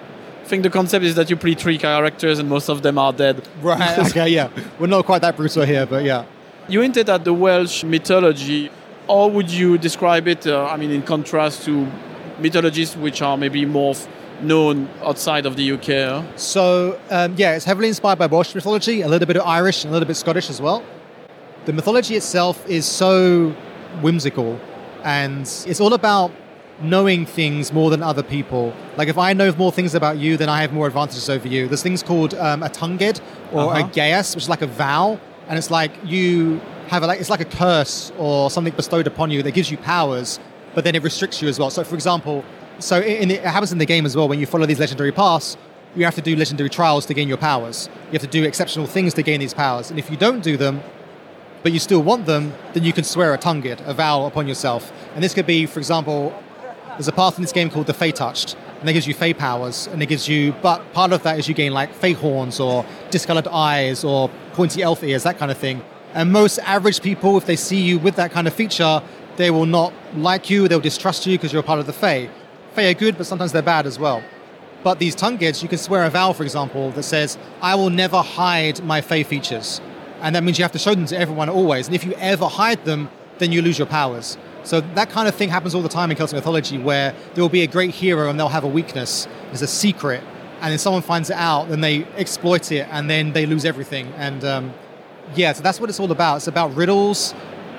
[0.44, 3.46] think the concept is that you play three characters and most of them are dead.
[3.62, 3.98] Right.
[4.11, 4.29] okay.
[4.29, 4.50] Yeah.
[4.79, 6.24] We're not quite that brutal here, but yeah.
[6.68, 8.70] You hinted at the Welsh mythology.
[9.09, 10.46] How would you describe it?
[10.46, 11.87] Uh, I mean, in contrast to
[12.40, 14.09] mythologies which are maybe more f-
[14.42, 15.87] known outside of the UK.
[15.87, 16.22] huh?
[16.37, 19.90] So um, yeah, it's heavily inspired by Welsh mythology, a little bit of Irish, and
[19.90, 20.83] a little bit Scottish as well.
[21.66, 23.50] The mythology itself is so
[24.02, 24.61] whimsical,
[25.05, 26.33] and it's all about
[26.83, 28.74] knowing things more than other people.
[28.96, 31.68] Like if I know more things about you, then I have more advantages over you.
[31.68, 33.20] There's things called um, a tynged
[33.52, 33.87] or Uh-huh.
[33.87, 37.30] a geas, which is like a vow, and it's like you have a, like it's
[37.30, 40.38] like a curse or something bestowed upon you that gives you powers,
[40.74, 41.70] but then it restricts you as well.
[41.70, 42.44] So for example,
[42.78, 45.56] so the, it happens in the game as well when you follow these legendary paths.
[45.94, 47.88] You have to do legendary trials to gain your powers.
[48.06, 50.56] You have to do exceptional things to gain these powers, and if you don't do
[50.59, 50.82] them,
[51.62, 54.92] but you still want them, then you can swear a tynged, a vow upon yourself.
[55.14, 56.32] And this could be, for example,
[56.90, 59.32] there's a path in this game called the Fey Touched, and that gives you Fey
[59.34, 62.60] powers, and it gives you, but part of that is you gain like Fey horns
[62.60, 65.82] or discolored eyes or pointy elf ears, that kind of thing.
[66.14, 69.02] And most average people, if they see you with that kind of feature,
[69.36, 72.30] they will not like you, they'll distrust you because you're a part of the Fey.
[72.74, 74.22] Fey are good, but sometimes they're bad as well.
[74.82, 78.22] But these tyngeds, you can swear a vow, for example, that says, I will never
[78.22, 79.80] hide my Fey features.
[80.20, 81.86] And that means you have to show them to everyone always.
[81.86, 84.38] And if you ever hide them, then you lose your powers.
[84.66, 87.48] So that kind of thing happens all the time in Celtic mythology where there will
[87.48, 89.29] be a great hero and they'll have a weakness.
[89.46, 90.24] There's a secret.
[90.61, 94.09] And then someone finds it out, then they exploit it, and then they lose everything.
[94.16, 94.74] And um,
[95.37, 96.37] yeah, so that's what it's all about.
[96.38, 97.35] It's about riddles,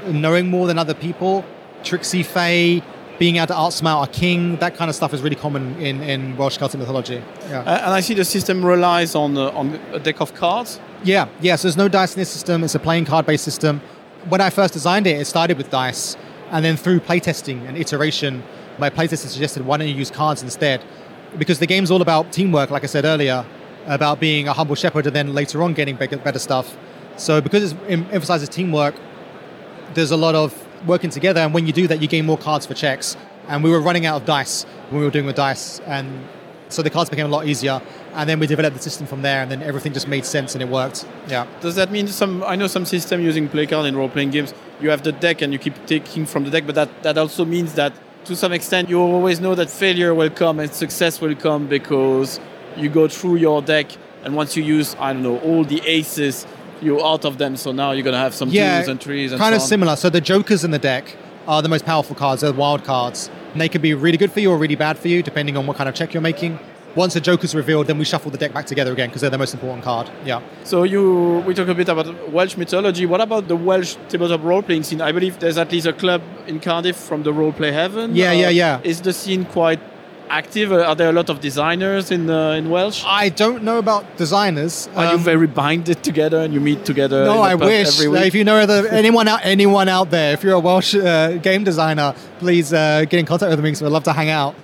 [0.07, 1.43] knowing more than other people,
[1.83, 2.81] tricksy Fae,
[3.19, 4.57] being able to outsmart a king.
[4.57, 7.21] That kind of stuff is really common in, in Welsh Celtic mythology.
[7.49, 7.61] Yeah.
[7.61, 10.79] Uh, and I see the system relies on uh, on a deck of cards.
[11.03, 11.55] Yeah, yeah.
[11.57, 12.63] So there's no dice in this system.
[12.63, 13.81] It's a playing card-based system.
[14.29, 16.15] When I first designed it, it started with dice,
[16.51, 18.43] and then through playtesting and iteration,
[18.77, 20.83] my playtester suggested why don't you use cards instead?
[21.37, 23.45] Because the game's all about teamwork, like I said earlier,
[23.85, 26.77] about being a humble shepherd and then later on getting better stuff.
[27.15, 28.95] So because it emphasizes teamwork,
[29.93, 30.53] there's a lot of
[30.85, 33.17] working together, and when you do that, you gain more cards for checks.
[33.47, 36.27] And we were running out of dice when we were doing with dice, and
[36.69, 37.81] so the cards became a lot easier.
[38.13, 40.61] And then we developed the system from there, and then everything just made sense and
[40.61, 41.07] it worked.
[41.27, 41.47] Yeah.
[41.61, 42.43] Does that mean some?
[42.43, 44.53] I know some system using play card in role-playing games.
[44.79, 47.45] You have the deck and you keep taking from the deck, but that that also
[47.45, 47.93] means that
[48.25, 52.39] to some extent you always know that failure will come and success will come because
[52.75, 53.87] you go through your deck,
[54.23, 56.45] and once you use I don't know all the aces,
[56.81, 57.55] you're out of them.
[57.57, 59.67] So now you're gonna have some yeah, twos and threes and kind so of on.
[59.67, 59.95] similar.
[59.95, 61.15] So the jokers in the deck
[61.47, 62.41] are the most powerful cards.
[62.41, 64.99] They're the wild cards, and they can be really good for you or really bad
[64.99, 66.59] for you, depending on what kind of check you're making.
[66.95, 69.37] Once the joker's revealed, then we shuffle the deck back together again because they're the
[69.37, 70.09] most important card.
[70.25, 70.41] Yeah.
[70.63, 73.05] So you, we talk a bit about Welsh mythology.
[73.05, 75.01] What about the Welsh tabletop role-playing scene?
[75.01, 78.15] I believe there's at least a club in Cardiff from the Roleplay Heaven.
[78.15, 78.81] Yeah, yeah, yeah.
[78.83, 79.79] Is the scene quite
[80.29, 80.71] active?
[80.73, 83.03] Are there a lot of designers in uh, in Welsh?
[83.05, 84.89] I don't know about designers.
[84.95, 87.25] Are you Um, very binded together and you meet together?
[87.25, 87.99] No, I wish.
[87.99, 88.13] Uh?
[88.13, 91.63] If you know other, anyone out, anyone out there, if you're a Welsh uh, game
[91.63, 94.55] designer, please uh, get in contact with me because I'd love to hang out.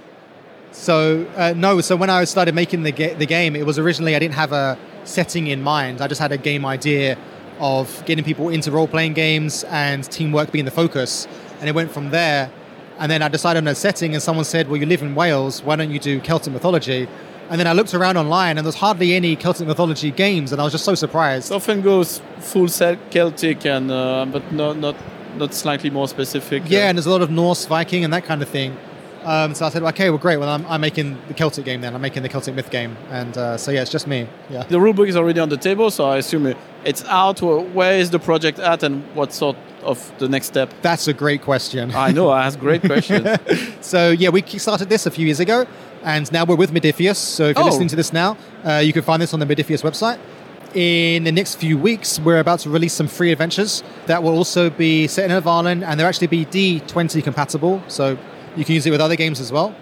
[0.73, 4.19] So uh, no, so when I started making the the game, it was originally I
[4.19, 6.01] didn't have a setting in mind.
[6.01, 7.17] I just had a game idea
[7.59, 11.27] of getting people into role playing games and teamwork being the focus,
[11.59, 12.51] and it went from there.
[12.99, 15.63] And then I decided on a setting, and someone said, "Well, you live in Wales.
[15.63, 17.07] Why don't you do Celtic mythology?"
[17.49, 20.63] And then I looked around online, and there's hardly any Celtic mythology games, and I
[20.63, 21.51] was just so surprised.
[21.51, 24.95] It often goes full Celtic and uh, but not not
[25.37, 26.63] not slightly more specific.
[26.67, 28.75] Yeah, uh, and there's a lot of Norse, Viking, and that kind of thing.
[29.23, 30.37] Um, so I said, okay, well, great.
[30.37, 31.95] Well, I'm, I'm making the Celtic game then.
[31.95, 34.27] I'm making the Celtic myth game, and uh, so yeah, it's just me.
[34.49, 34.63] Yeah.
[34.63, 36.53] The rulebook is already on the table, so I assume
[36.83, 37.41] it's out.
[37.41, 40.73] Where is the project at, and what sort of the next step?
[40.81, 41.93] That's a great question.
[41.95, 43.27] I know, I ask great questions.
[43.81, 45.65] so yeah, we started this a few years ago,
[46.03, 47.15] and now we're with Modiphius.
[47.15, 47.69] So if you're Oh.
[47.69, 50.19] listening to this now, uh, you can find this on the Modiphius website.
[50.75, 54.71] In the next few weeks, we're about to release some free adventures that will also
[54.71, 58.17] be set in Avalon, and they'll actually be D20 compatible, so
[58.55, 59.75] you can use it with other games as well.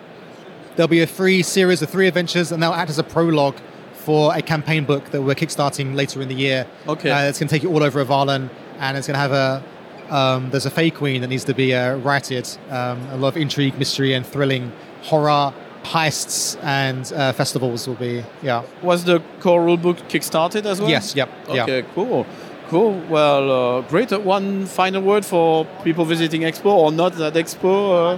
[0.75, 3.57] There'll be a free series of three adventures, and they'll act as a prologue
[3.93, 6.65] for a campaign book that we're kickstarting later in the year.
[6.87, 7.11] Okay.
[7.11, 8.49] Uh, it's going to take you all over Avalon,
[8.79, 9.63] and it's going to have a
[10.11, 12.47] um, there's a Fey Queen that needs to be uh, righted.
[12.69, 14.71] Um, a lot of intrigue, mystery, and thrilling
[15.03, 15.53] horror
[15.83, 18.63] heists and uh, festivals will be yeah.
[18.81, 20.89] Was the core rulebook kickstarted as well?
[20.89, 21.29] Yes, yep.
[21.47, 22.25] Okay, cool,
[22.67, 23.01] Cool.
[23.09, 24.13] Well, uh, great.
[24.13, 28.17] Uh, one final word for people visiting Expo or not at Expo.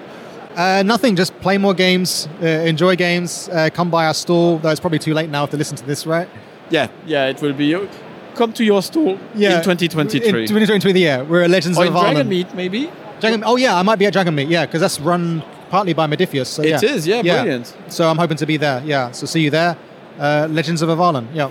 [0.55, 4.69] Uh, nothing, just play more games, uh, enjoy games, uh, come by our stall, though
[4.69, 6.29] it's probably too late now if they listen to this, right?
[6.69, 7.65] yeah, yeah, it will be.
[7.67, 7.89] You
[8.35, 10.27] come to your store in 2023.
[10.27, 11.21] In 2023, yeah.
[11.21, 12.13] We're at Legends or of in Ireland.
[12.15, 12.91] Dragon Meet, maybe.
[13.19, 16.07] Dragon, oh, yeah, I might be at Dragon Meet, yeah, because that's run partly by
[16.07, 16.47] Modiphius.
[16.47, 16.79] So, It yeah.
[16.83, 17.75] is, yeah, brilliant.
[17.89, 19.11] So I'm hoping to be there, yeah.
[19.11, 19.77] So see you there.
[20.19, 21.49] Uh, Legends of Avalon, yeah.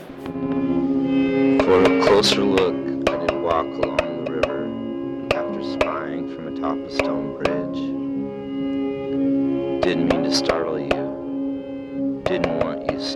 [1.64, 2.74] For a closer look,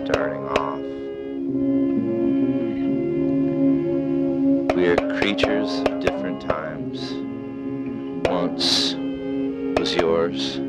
[0.07, 0.79] starting off.
[4.73, 7.11] We are creatures of different times.
[8.25, 8.95] Once
[9.77, 10.59] was yours,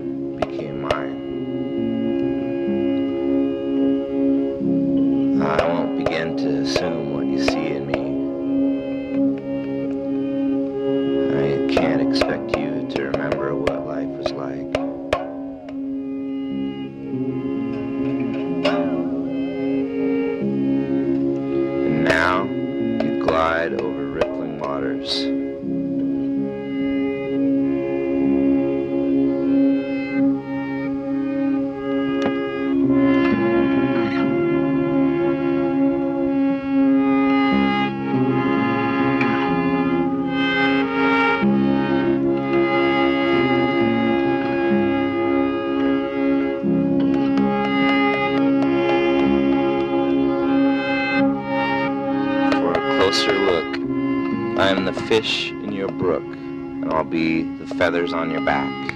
[57.10, 58.92] be the feathers on your back,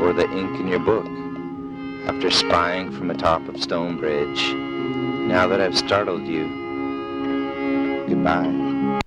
[0.00, 1.06] or the ink in your book.
[2.06, 4.52] After spying from atop of Stonebridge,
[5.28, 6.44] now that I've startled you,
[8.08, 9.00] goodbye.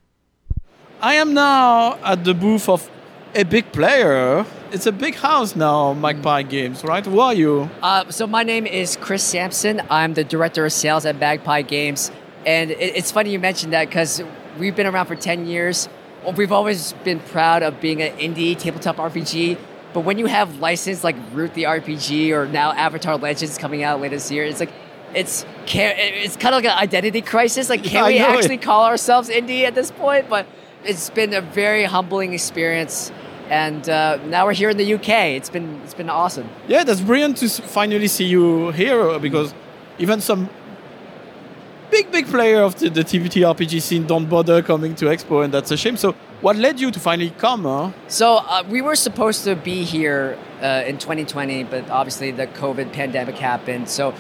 [1.02, 2.90] I am now at the booth of
[3.36, 4.46] a big player.
[4.72, 7.06] It's a big house now, Magpie Games, right?
[7.06, 7.70] Who are you?
[7.82, 9.82] Uh, so my name is Chris Sampson.
[9.90, 12.12] I'm the director of sales at Magpie Games,
[12.46, 14.24] and it, it's funny you mentioned that because
[14.58, 15.88] we've been around for 10 years.
[16.36, 19.58] We've always been proud of being an indie tabletop RPG,
[19.94, 24.02] but when you have license like Root the RPG or now Avatar Legends coming out
[24.02, 24.72] later this year, it's like
[25.14, 27.70] it's can it's kind of like an identity crisis.
[27.70, 28.40] Like, can we know it.
[28.40, 30.30] actually call ourselves indie at this point?
[30.30, 30.48] But
[30.84, 33.12] it's been a very humbling experience,
[33.50, 35.10] and uh, now we're here in the UK.
[35.38, 36.50] It's been it's been awesome.
[36.68, 39.54] Yeah, that's brilliant to finally see you here uh, because
[39.98, 40.50] even some
[41.98, 45.54] big, big player of the, the TVT RPG scene don't bother coming to Expo, and
[45.54, 45.98] that's a shame.
[45.98, 47.64] So, what led you to finally come?
[47.64, 47.92] Huh?
[48.08, 52.94] So uh, we were supposed to be here uh, in 2020, but obviously the COVID
[52.94, 53.90] pandemic happened.
[53.90, 54.14] So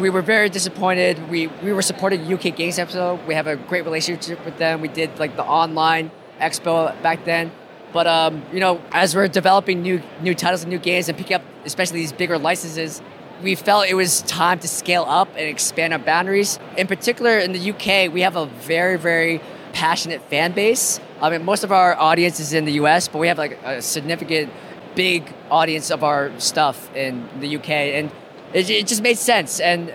[0.00, 1.30] we were very disappointed.
[1.30, 3.24] We we were supporting UK Games Expo.
[3.26, 4.80] We have a great relationship with them.
[4.80, 7.52] We did like the online expo back then.
[7.92, 11.36] But um, you know, as we're developing new new titles and new games and picking
[11.36, 13.00] up especially these bigger licenses,
[13.42, 16.58] we felt it was time to scale up and expand our boundaries.
[16.76, 19.40] In particular, in the UK, we have a very very
[19.72, 21.00] passionate fan base.
[21.20, 23.82] I mean, most of our audience is in the US, but we have like a
[23.82, 24.50] significant
[24.94, 28.10] big audience of our stuff in the UK, and
[28.54, 29.60] it, it just made sense.
[29.60, 29.94] And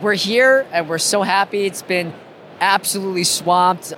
[0.00, 1.66] we're here, and we're so happy.
[1.66, 2.14] It's been
[2.60, 3.92] absolutely swamped,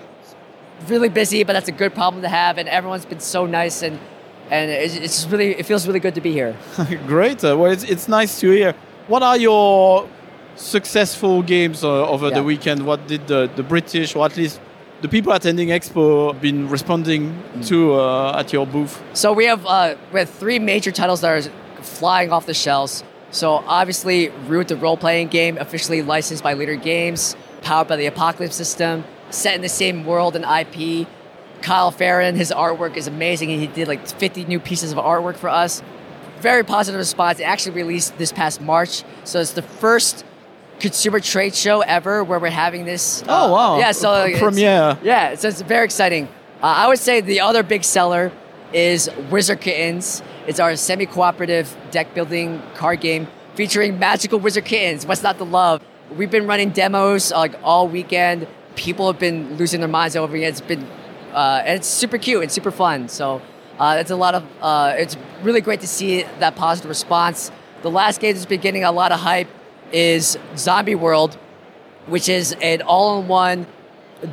[0.88, 2.58] really busy, but that's a good problem to have.
[2.58, 3.98] And everyone's been so nice, and
[4.50, 6.54] and it's, it's really it feels really good to be here.
[7.06, 7.42] Great.
[7.44, 8.74] Uh, well, it's, it's nice to hear.
[9.08, 10.08] What are your
[10.56, 12.34] successful games uh, over Yeah.
[12.34, 12.86] the weekend?
[12.86, 14.60] What did the, the British, or at least
[15.00, 17.22] the people attending Expo, been responding
[17.54, 17.66] Mm.
[17.68, 19.00] to uh, at your booth?
[19.14, 21.50] So we have uh, we have three major titles that are
[21.82, 23.02] flying off the shelves.
[23.32, 28.56] So obviously, Root, the role-playing game, officially licensed by Leder Games, powered by the Apocalypse
[28.56, 31.06] system, set in the same world and IP.
[31.62, 33.48] Kyle Ferrin, his artwork is amazing.
[33.50, 35.82] He did like 50 new pieces of artwork for us.
[36.40, 37.38] Very positive response.
[37.38, 40.24] It actually released this past March, so it's the first
[40.78, 43.22] consumer trade show ever where we're having this.
[43.28, 43.78] Oh, wow.
[43.78, 44.96] Yeah, so it's- premiere.
[45.02, 46.26] yeah, so it's very exciting.
[46.62, 48.32] Uh, I would say the other big seller
[48.72, 50.22] is Wizard Kittens.
[50.46, 55.04] It's our semi-cooperative deck building card game featuring magical wizard kittens.
[55.04, 55.82] What's not to love?
[56.16, 58.46] We've been running demos like all weekend.
[58.76, 60.42] People have been losing their minds over it.
[60.42, 60.86] It's been,
[61.34, 63.08] uh, and it's super cute and super fun.
[63.08, 63.40] So
[63.78, 64.44] uh, it's a lot of.
[64.60, 67.50] Uh, it's really great to see that positive response.
[67.82, 69.48] The last game that's been getting a lot of hype
[69.92, 71.36] is Zombie World,
[72.06, 73.66] which is an all-in-one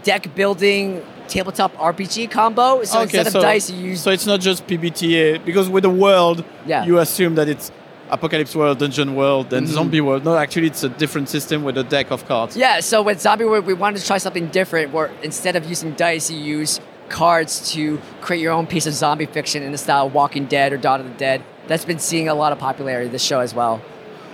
[0.03, 2.83] deck building tabletop RPG combo.
[2.83, 6.43] So instead of dice, you use So it's not just PBTA because with the world,
[6.65, 6.85] Yeah.
[6.85, 7.71] you assume that it's
[8.09, 9.69] Apocalypse World, Dungeon World, then Mhm.
[9.69, 10.23] Zombie World.
[10.23, 12.55] No, actually, it's a different system with a deck of cards.
[12.55, 15.91] Yeah, so with Zombie World, we wanted to try something different where instead of using
[15.91, 16.79] dice, you use
[17.09, 20.73] cards to create your own piece of zombie fiction in the style of Walking Dead
[20.73, 21.41] or Dawn of the Dead.
[21.67, 23.81] That's been seeing a lot of popularity this show as well.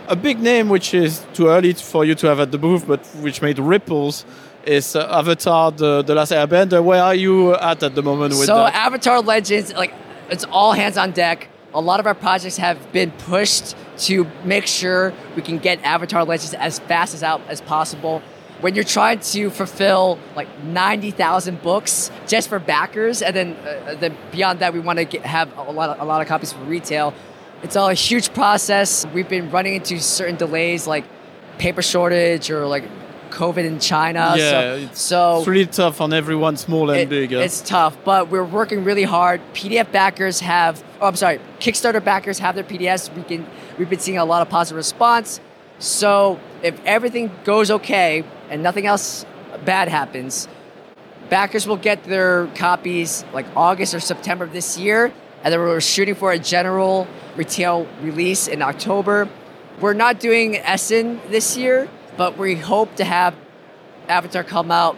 [0.08, 3.06] A big name, which is too early for you to have at the booth, but
[3.22, 4.26] which made ripples,
[4.66, 6.84] is uh, Avatar: the, the Last Airbender.
[6.84, 8.76] Where are you at at the moment with so that?
[8.76, 9.94] Avatar Legends, like
[10.30, 11.48] it's all hands on deck.
[11.76, 16.24] A lot of our projects have been pushed to make sure we can get Avatar
[16.24, 18.22] Legends as fast as out as possible.
[18.62, 24.16] When you're trying to fulfill like 90,000 books just for backers, and then uh, then
[24.32, 27.14] beyond that, we want to have a lot of, a lot of copies for retail.
[27.64, 29.06] It's all a huge process.
[29.14, 31.06] We've been running into certain delays like
[31.58, 32.84] paper shortage or like
[33.34, 34.36] COVID in China.
[34.38, 37.32] yeah, so, it's, so it's really tough on everyone, small and it- big.
[37.32, 37.40] yeah.
[37.40, 39.42] It's tough, but we're working really hard.
[39.54, 43.14] PDF backers have, oh, I'm sorry, Kickstarter backers have their PDFs.
[43.16, 43.46] We can,
[43.78, 45.40] we've been seeing a lot of positive response.
[45.80, 49.26] So if everything goes okay and nothing else
[49.66, 50.48] bad happens,
[51.30, 55.12] backers will get their copies like August or September of this year,
[55.44, 59.28] and then we're shooting for a general retail release in October.
[59.82, 63.36] We're not doing Essen this year, but we hope to have
[64.08, 64.98] Avatar come out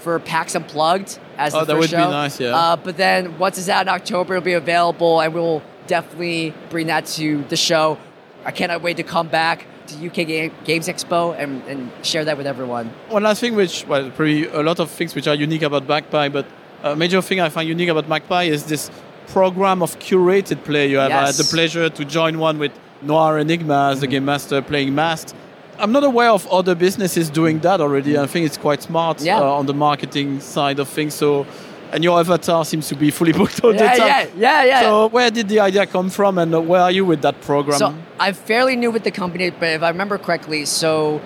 [0.00, 2.10] for PAX Unplugged as Oh, the that would be show.
[2.10, 2.56] nice, yeah.
[2.56, 6.86] Uh, but then once it's out in October, it'll be available, and we'll definitely bring
[6.88, 7.98] that to the show.
[8.44, 12.36] I cannot wait to come back to UK Ga- Games Expo and, and share that
[12.36, 12.90] with everyone.
[13.08, 16.28] One last thing, which well, probably a lot of things which are unique about Magpie,
[16.28, 16.46] but
[16.82, 18.90] a major thing I find unique about Magpie is this
[19.28, 20.88] program of curated play.
[20.90, 22.72] You have I had the pleasure to join one with
[23.02, 25.34] Noir Enigma as the game master playing Masked.
[25.78, 28.18] I'm not aware of other businesses doing that already.
[28.18, 29.38] I think it's quite smart Yeah.
[29.40, 31.14] uh, on the marketing side of things.
[31.14, 31.46] So,
[31.92, 34.08] and your avatar seems to be fully booked all yeah, the time.
[34.08, 34.80] yeah, yeah, yeah.
[34.82, 37.78] So, where did the idea come from, and where are you with that program?
[37.78, 41.18] So I'm fairly new with the company, but if I remember correctly, so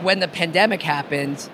[0.00, 1.48] when the pandemic happened,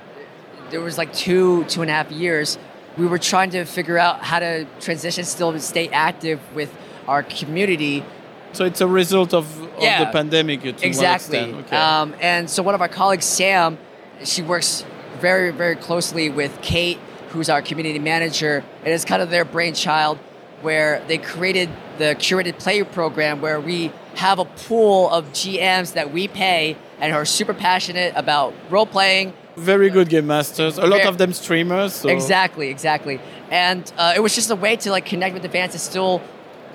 [0.70, 2.58] there was like two, two and a half years.
[2.98, 6.70] We were trying to figure out how to transition, still stay active with
[7.06, 8.04] our community.
[8.52, 10.64] So it's a result of, of Yeah, the pandemic.
[10.64, 11.38] exactly.
[11.38, 11.76] Okay.
[11.76, 13.78] Um, and so one of our colleagues, Sam,
[14.24, 14.84] she works
[15.20, 16.98] very, very closely with Kate,
[17.30, 20.18] who's our community manager, and it's kind of their brainchild
[20.62, 21.68] where they created
[21.98, 27.14] the curated play program where we have a pool of GMs that we pay and
[27.14, 30.78] are super passionate about role playing, very good game masters.
[30.78, 31.92] A lot of them streamers.
[31.94, 32.08] So.
[32.08, 33.20] Exactly, exactly.
[33.50, 36.22] And uh, it was just a way to like connect with the fans and still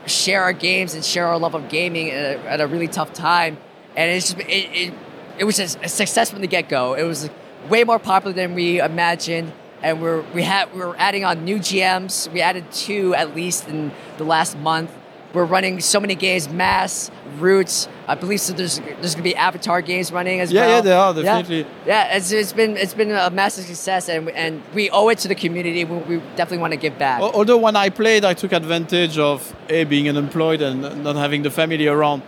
[0.05, 3.13] share our games and share our love of gaming at a, at a really tough
[3.13, 3.57] time.
[3.95, 4.93] And it's just, it, it,
[5.39, 6.93] it was a success from the get go.
[6.93, 7.29] It was
[7.69, 9.51] way more popular than we imagined.
[9.81, 12.31] And we're we had we were adding on new GMs.
[12.31, 14.91] We added two at least in the last month.
[15.33, 17.09] We're running so many games, Masks,
[17.39, 17.87] Roots.
[18.07, 18.53] I believe so.
[18.53, 20.69] There's there's gonna be Avatar games running as Yeah, well.
[20.69, 21.21] yeah, yeah, they are, Yeah.
[21.23, 21.65] definitely.
[21.87, 25.27] Yeah, it's, it's been it's been a massive success, and and we owe it to
[25.27, 25.85] the community.
[25.85, 27.19] We, we definitely want to give back.
[27.21, 31.49] Although when I played, I took advantage of a being unemployed and not having the
[31.49, 32.21] family around,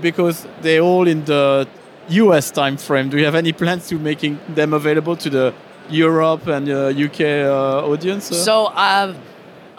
[0.00, 1.68] because they're all in the
[2.08, 2.50] U.S.
[2.50, 3.08] time frame.
[3.08, 5.54] Do you have any plans to making them available to the
[5.88, 8.32] Europe and uh, UK uh, audience?
[8.32, 8.34] uh?
[8.34, 9.14] So um,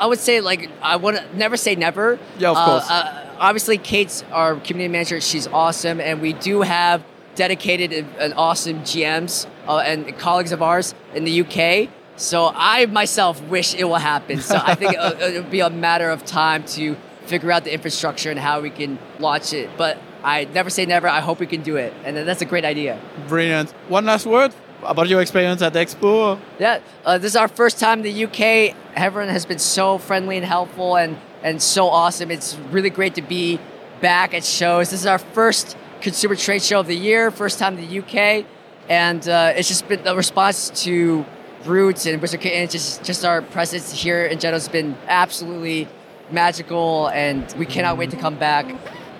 [0.04, 2.20] I would say like I would never say never.
[2.38, 2.89] Yeah, of Uh, course.
[2.91, 5.22] Uh, obviously, Kate's our community manager.
[5.22, 7.01] She's awesome, and we do have
[7.36, 11.88] dedicated and- awesome GMs uh, and colleagues of ours in the UK.
[12.18, 14.41] So I myself wish it will happen.
[14.41, 18.30] So I think it'll, it'll be a matter of time to figure out the infrastructure
[18.30, 19.70] and how we can launch it.
[19.78, 21.08] But I never say never.
[21.08, 22.99] I hope we can do it, and that's a great idea.
[23.30, 23.72] Brilliant.
[23.88, 24.51] One last word
[24.86, 26.40] about your experience at the Expo.
[26.60, 28.76] Yeah, uh, this is our first time in the UK.
[28.96, 32.32] Everyone has been so friendly and helpful and, and so awesome.
[32.32, 33.60] It's really great to be
[34.02, 34.92] back at shows.
[34.92, 38.46] This is our first consumer trade show of the year, first time in the UK.
[38.90, 41.26] And uh, it's just been the response to
[41.66, 45.88] Roots and Wizard Kitten, just, just our presence here in general has been absolutely
[46.32, 48.66] magical, and we cannot wait to come back.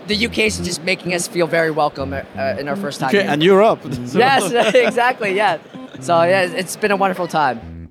[0.06, 3.08] The UK is just making us feel very welcome uh, in our first time.
[3.08, 3.32] Okay, here.
[3.32, 3.80] and Europe.
[4.14, 5.34] yes, exactly.
[5.34, 5.60] Yeah.
[6.02, 7.88] So yeah, it's been a wonderful time.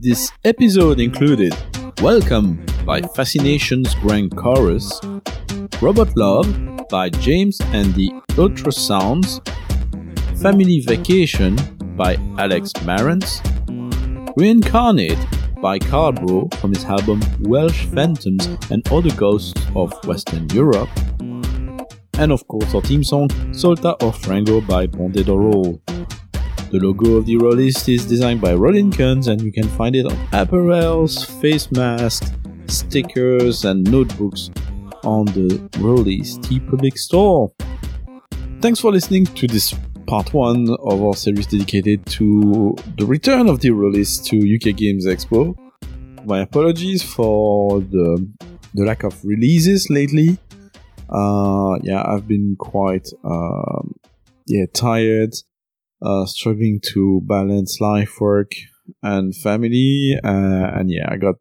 [0.00, 1.54] This episode included
[2.00, 4.98] Welcome by Fascinations Grand Chorus,
[5.82, 6.48] Robot Love
[6.88, 8.08] by James and the
[8.38, 9.46] Ultrasounds,
[10.40, 11.56] Family Vacation
[11.96, 13.42] by Alex Marantz,
[14.36, 15.18] Reincarnate
[15.66, 20.88] by Carbro from his album Welsh Phantoms and Other Ghosts of Western Europe,
[22.20, 25.82] and of course our theme song Solta o Frango by Bonde Roll.
[26.70, 30.06] The logo of the rollist is designed by Rollin Kunz and you can find it
[30.06, 32.30] on apparels, face masks,
[32.68, 34.50] stickers, and notebooks
[35.02, 37.50] on the Release T Public Store.
[38.60, 39.74] Thanks for listening to this
[40.06, 45.04] part one of our series dedicated to the return of the release to UK Games
[45.04, 45.56] Expo.
[46.24, 48.26] My apologies for the
[48.74, 50.38] the lack of releases lately.
[51.10, 53.94] Uh, yeah, I've been quite um,
[54.46, 55.34] yeah tired,
[56.02, 58.52] uh, struggling to balance life, work,
[59.02, 60.18] and family.
[60.22, 61.34] Uh, and yeah, I got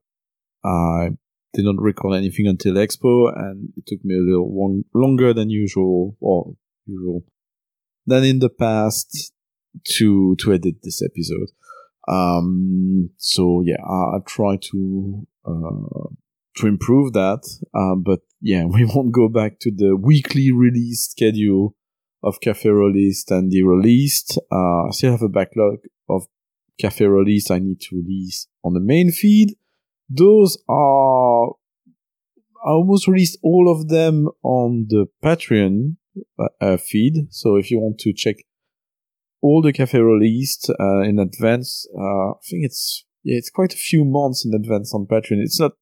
[0.64, 1.10] I
[1.54, 5.50] did not record anything until Expo, and it took me a little long, longer than
[5.52, 6.54] usual, or
[6.88, 7.24] usual
[8.06, 9.34] than in the past
[9.98, 11.50] to to edit this episode.
[12.08, 16.10] Um, so yeah, I, I try to uh,
[16.58, 17.42] to improve that.
[17.74, 21.76] Uh, but yeah, we won't go back to the weekly release schedule
[22.24, 24.40] of Cafe Released and the released.
[24.52, 25.78] Uh, I still have a backlog
[26.10, 26.26] of
[26.80, 29.56] Cafe Released I need to release on the main feed.
[30.10, 31.50] Those are
[32.66, 35.98] I almost released all of them on the Patreon
[36.62, 37.28] uh, feed.
[37.32, 38.38] So if you want to check
[39.42, 43.78] all the cafe released uh, in advance, uh, I think it's yeah, it's quite a
[43.78, 45.42] few months in advance on Patreon.
[45.42, 45.74] It's not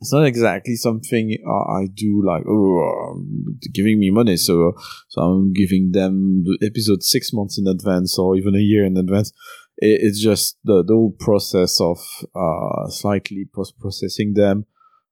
[0.00, 4.74] it's not exactly something uh, I do like oh um, giving me money, so
[5.08, 8.96] so I'm giving them the episode six months in advance or even a year in
[8.96, 9.32] advance.
[9.78, 11.98] It, it's just the, the whole process of
[12.34, 14.66] uh, slightly post processing them,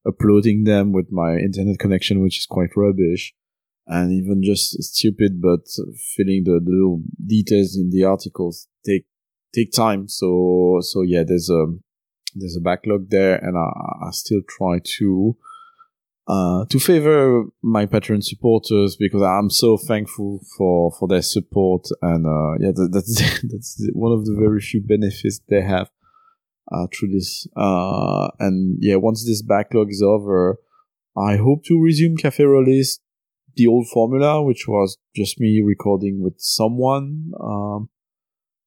[0.07, 3.34] uploading them with my internet connection, which is quite rubbish
[3.87, 5.66] and even just stupid, but
[6.16, 9.07] filling the, the little details in the articles take
[9.55, 10.09] take time.
[10.09, 11.66] So so yeah, there's a
[12.35, 15.37] there's a backlog there, and I, I still try to
[16.28, 22.26] uh, to favor my Patreon supporters because I'm so thankful for for their support, and
[22.26, 25.91] uh, yeah, that, that's that's one of the very few benefits they have
[26.70, 27.47] uh, through this.
[27.57, 30.59] Uh, and yeah, once this backlog is over.
[31.14, 32.99] I hope to resume Cafe Release
[33.57, 37.32] the old formula, which was just me recording with someone.
[37.40, 37.88] Um,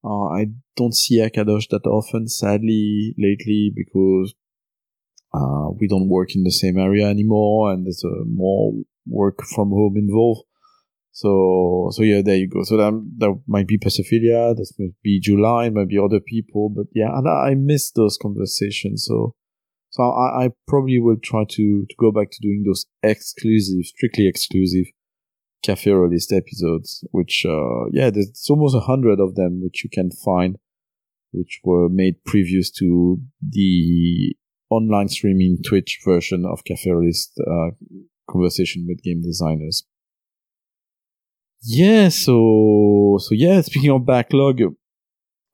[0.04, 4.36] uh, I don't see Akadosh that often, sadly, lately, because
[5.34, 8.74] uh, we don't work in the same area anymore, and there's uh, more
[9.08, 10.44] work from home involved.
[11.12, 12.64] So, so yeah, there you go.
[12.64, 16.88] So that, that might be Pasophilia, that might be July, might be other people, but
[16.94, 19.06] yeah, and I miss those conversations.
[19.08, 19.34] So,
[19.96, 24.28] so I, I probably will try to, to go back to doing those exclusive, strictly
[24.28, 24.88] exclusive
[25.64, 30.12] cafe released episodes, which, uh, yeah, there's almost a hundred of them, which you can
[30.12, 30.58] find,
[31.32, 34.36] which were made previous to the
[34.70, 37.70] online streaming Twitch version of cafe released, uh,
[38.30, 39.86] conversation with game designers.
[41.62, 44.60] Yeah, so, so yeah, speaking of backlog,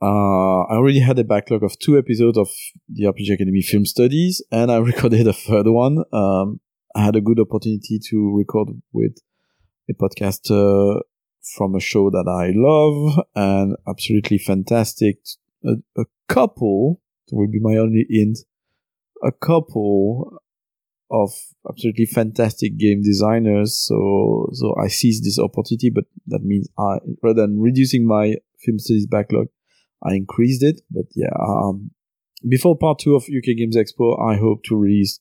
[0.01, 2.49] uh, I already had a backlog of two episodes of
[2.89, 6.03] the RPG Academy film studies, and I recorded a third one.
[6.11, 6.59] Um,
[6.95, 9.17] I had a good opportunity to record with
[9.89, 11.01] a podcaster
[11.55, 15.19] from a show that I love and absolutely fantastic.
[15.65, 18.39] A, a couple will be my only hint.
[19.23, 20.39] A couple
[21.11, 21.31] of
[21.69, 23.77] absolutely fantastic game designers.
[23.77, 28.79] So, so I seized this opportunity, but that means I, rather than reducing my film
[28.79, 29.47] studies backlog,
[30.03, 30.81] I increased it.
[30.89, 31.91] But yeah, um,
[32.47, 35.19] before part two of UK Games Expo, I hope to release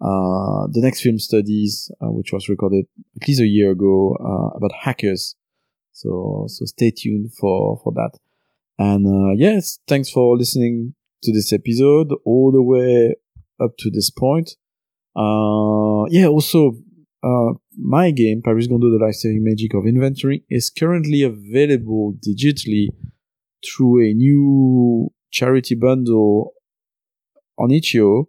[0.00, 2.86] uh, the next film studies, uh, which was recorded
[3.20, 5.36] at least a year ago, uh, about hackers.
[5.92, 8.18] So, so stay tuned for, for that.
[8.78, 13.14] And, uh, yes, thanks for listening to this episode all the way
[13.62, 14.56] up to this point.
[15.14, 16.78] Uh, yeah, also,
[17.22, 22.88] uh, my game, Paris Gondo, The Life-Saving Magic of Inventory, is currently available digitally
[23.64, 26.52] through a new charity bundle
[27.58, 28.28] on itch.io.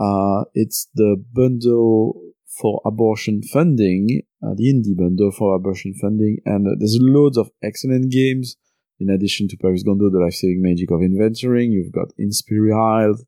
[0.00, 2.20] Uh, it's the bundle
[2.60, 7.50] for abortion funding, uh, the indie bundle for abortion funding, and uh, there's loads of
[7.62, 8.56] excellent games.
[9.00, 13.18] In addition to Paris Gondo, The Life-Saving Magic of Inventoring, you've got Inspiral,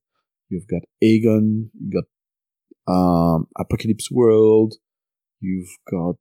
[0.49, 4.75] you've got Aegon, you've got um, Apocalypse World,
[5.39, 6.17] you've got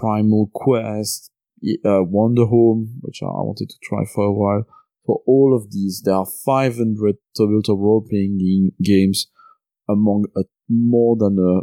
[0.00, 1.29] Primal Quest,
[1.84, 4.64] uh, Wonder Home, which I wanted to try for a while.
[5.06, 9.26] For all of these, there are 500 tabletop role-playing games
[9.88, 11.62] among a, more than a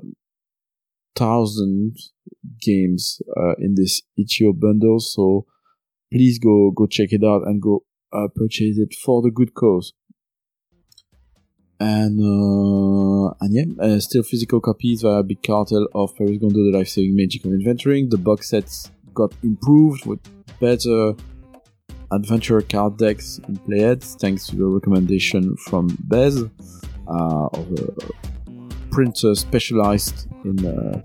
[1.18, 1.96] thousand
[2.62, 5.00] games uh, in this itch.io bundle.
[5.00, 5.46] So
[6.12, 7.84] please go go check it out and go
[8.14, 9.94] uh, purchase it for the good cause.
[11.80, 16.76] And uh, and yeah, uh, still physical copies via Big Cartel of Paris Gondo: The
[16.76, 18.10] Life-Saving Magic of Inventoring.
[18.10, 20.20] The box sets got improved with
[20.60, 21.16] better
[22.12, 29.34] adventure card decks and playheads, thanks to the recommendation from Bez uh, of a printer
[29.36, 31.02] specialized in uh,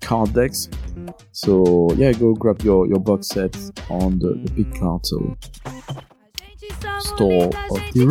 [0.00, 0.70] card decks.
[1.32, 3.54] So yeah, go grab your, your box set
[3.90, 5.36] on the, the Big Cartel
[7.00, 8.04] store of the.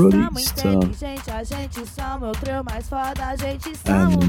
[3.85, 4.19] Uh,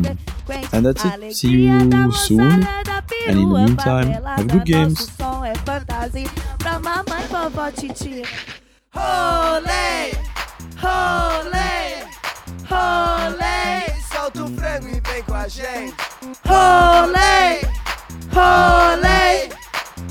[0.53, 1.35] and, and that's it.
[1.35, 2.63] See you soon.
[3.27, 5.11] And in the meantime, have good games.
[6.59, 8.25] Pra mamãe, vovó, titia.
[8.95, 10.13] Rolê,
[10.81, 12.05] rolê,
[12.71, 14.01] rolê.
[14.13, 15.95] Solta o frango e vem com a gente.
[16.47, 17.61] Rolê,
[18.33, 19.49] rolê,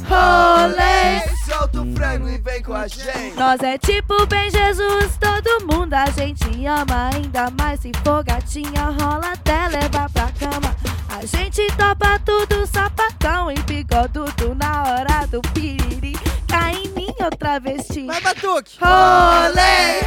[0.09, 1.32] rolê.
[1.45, 3.35] Solta o frango e vem com a gente.
[3.35, 7.09] Nós é tipo bem Jesus, todo mundo a gente ama.
[7.13, 10.73] Ainda mais se for gatinha, rola até levar pra cama.
[11.09, 16.13] A gente topa tudo, sapatão e bigodudo na hora do piriri.
[16.47, 18.05] Cai em mim outra vesti.
[18.05, 18.77] Vai, Batuque!
[18.79, 19.99] Rolê,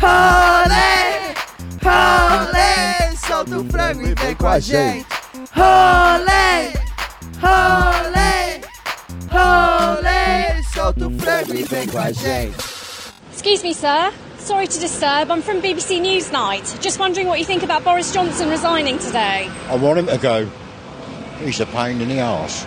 [0.00, 1.34] rolê,
[1.82, 3.16] rolê.
[3.16, 5.06] Solta o frango e vem com a gente.
[5.54, 6.72] Rolê,
[7.40, 8.60] rolê,
[11.54, 12.56] e vem com a gente.
[13.32, 14.12] Excuse me, sir.
[14.38, 15.30] Sorry to disturb.
[15.30, 16.80] I'm from BBC Newsnight.
[16.80, 19.48] Just wondering what you think about Boris Johnson resigning today.
[19.68, 20.48] I want him to go.
[21.44, 22.66] He's a pain in the arse.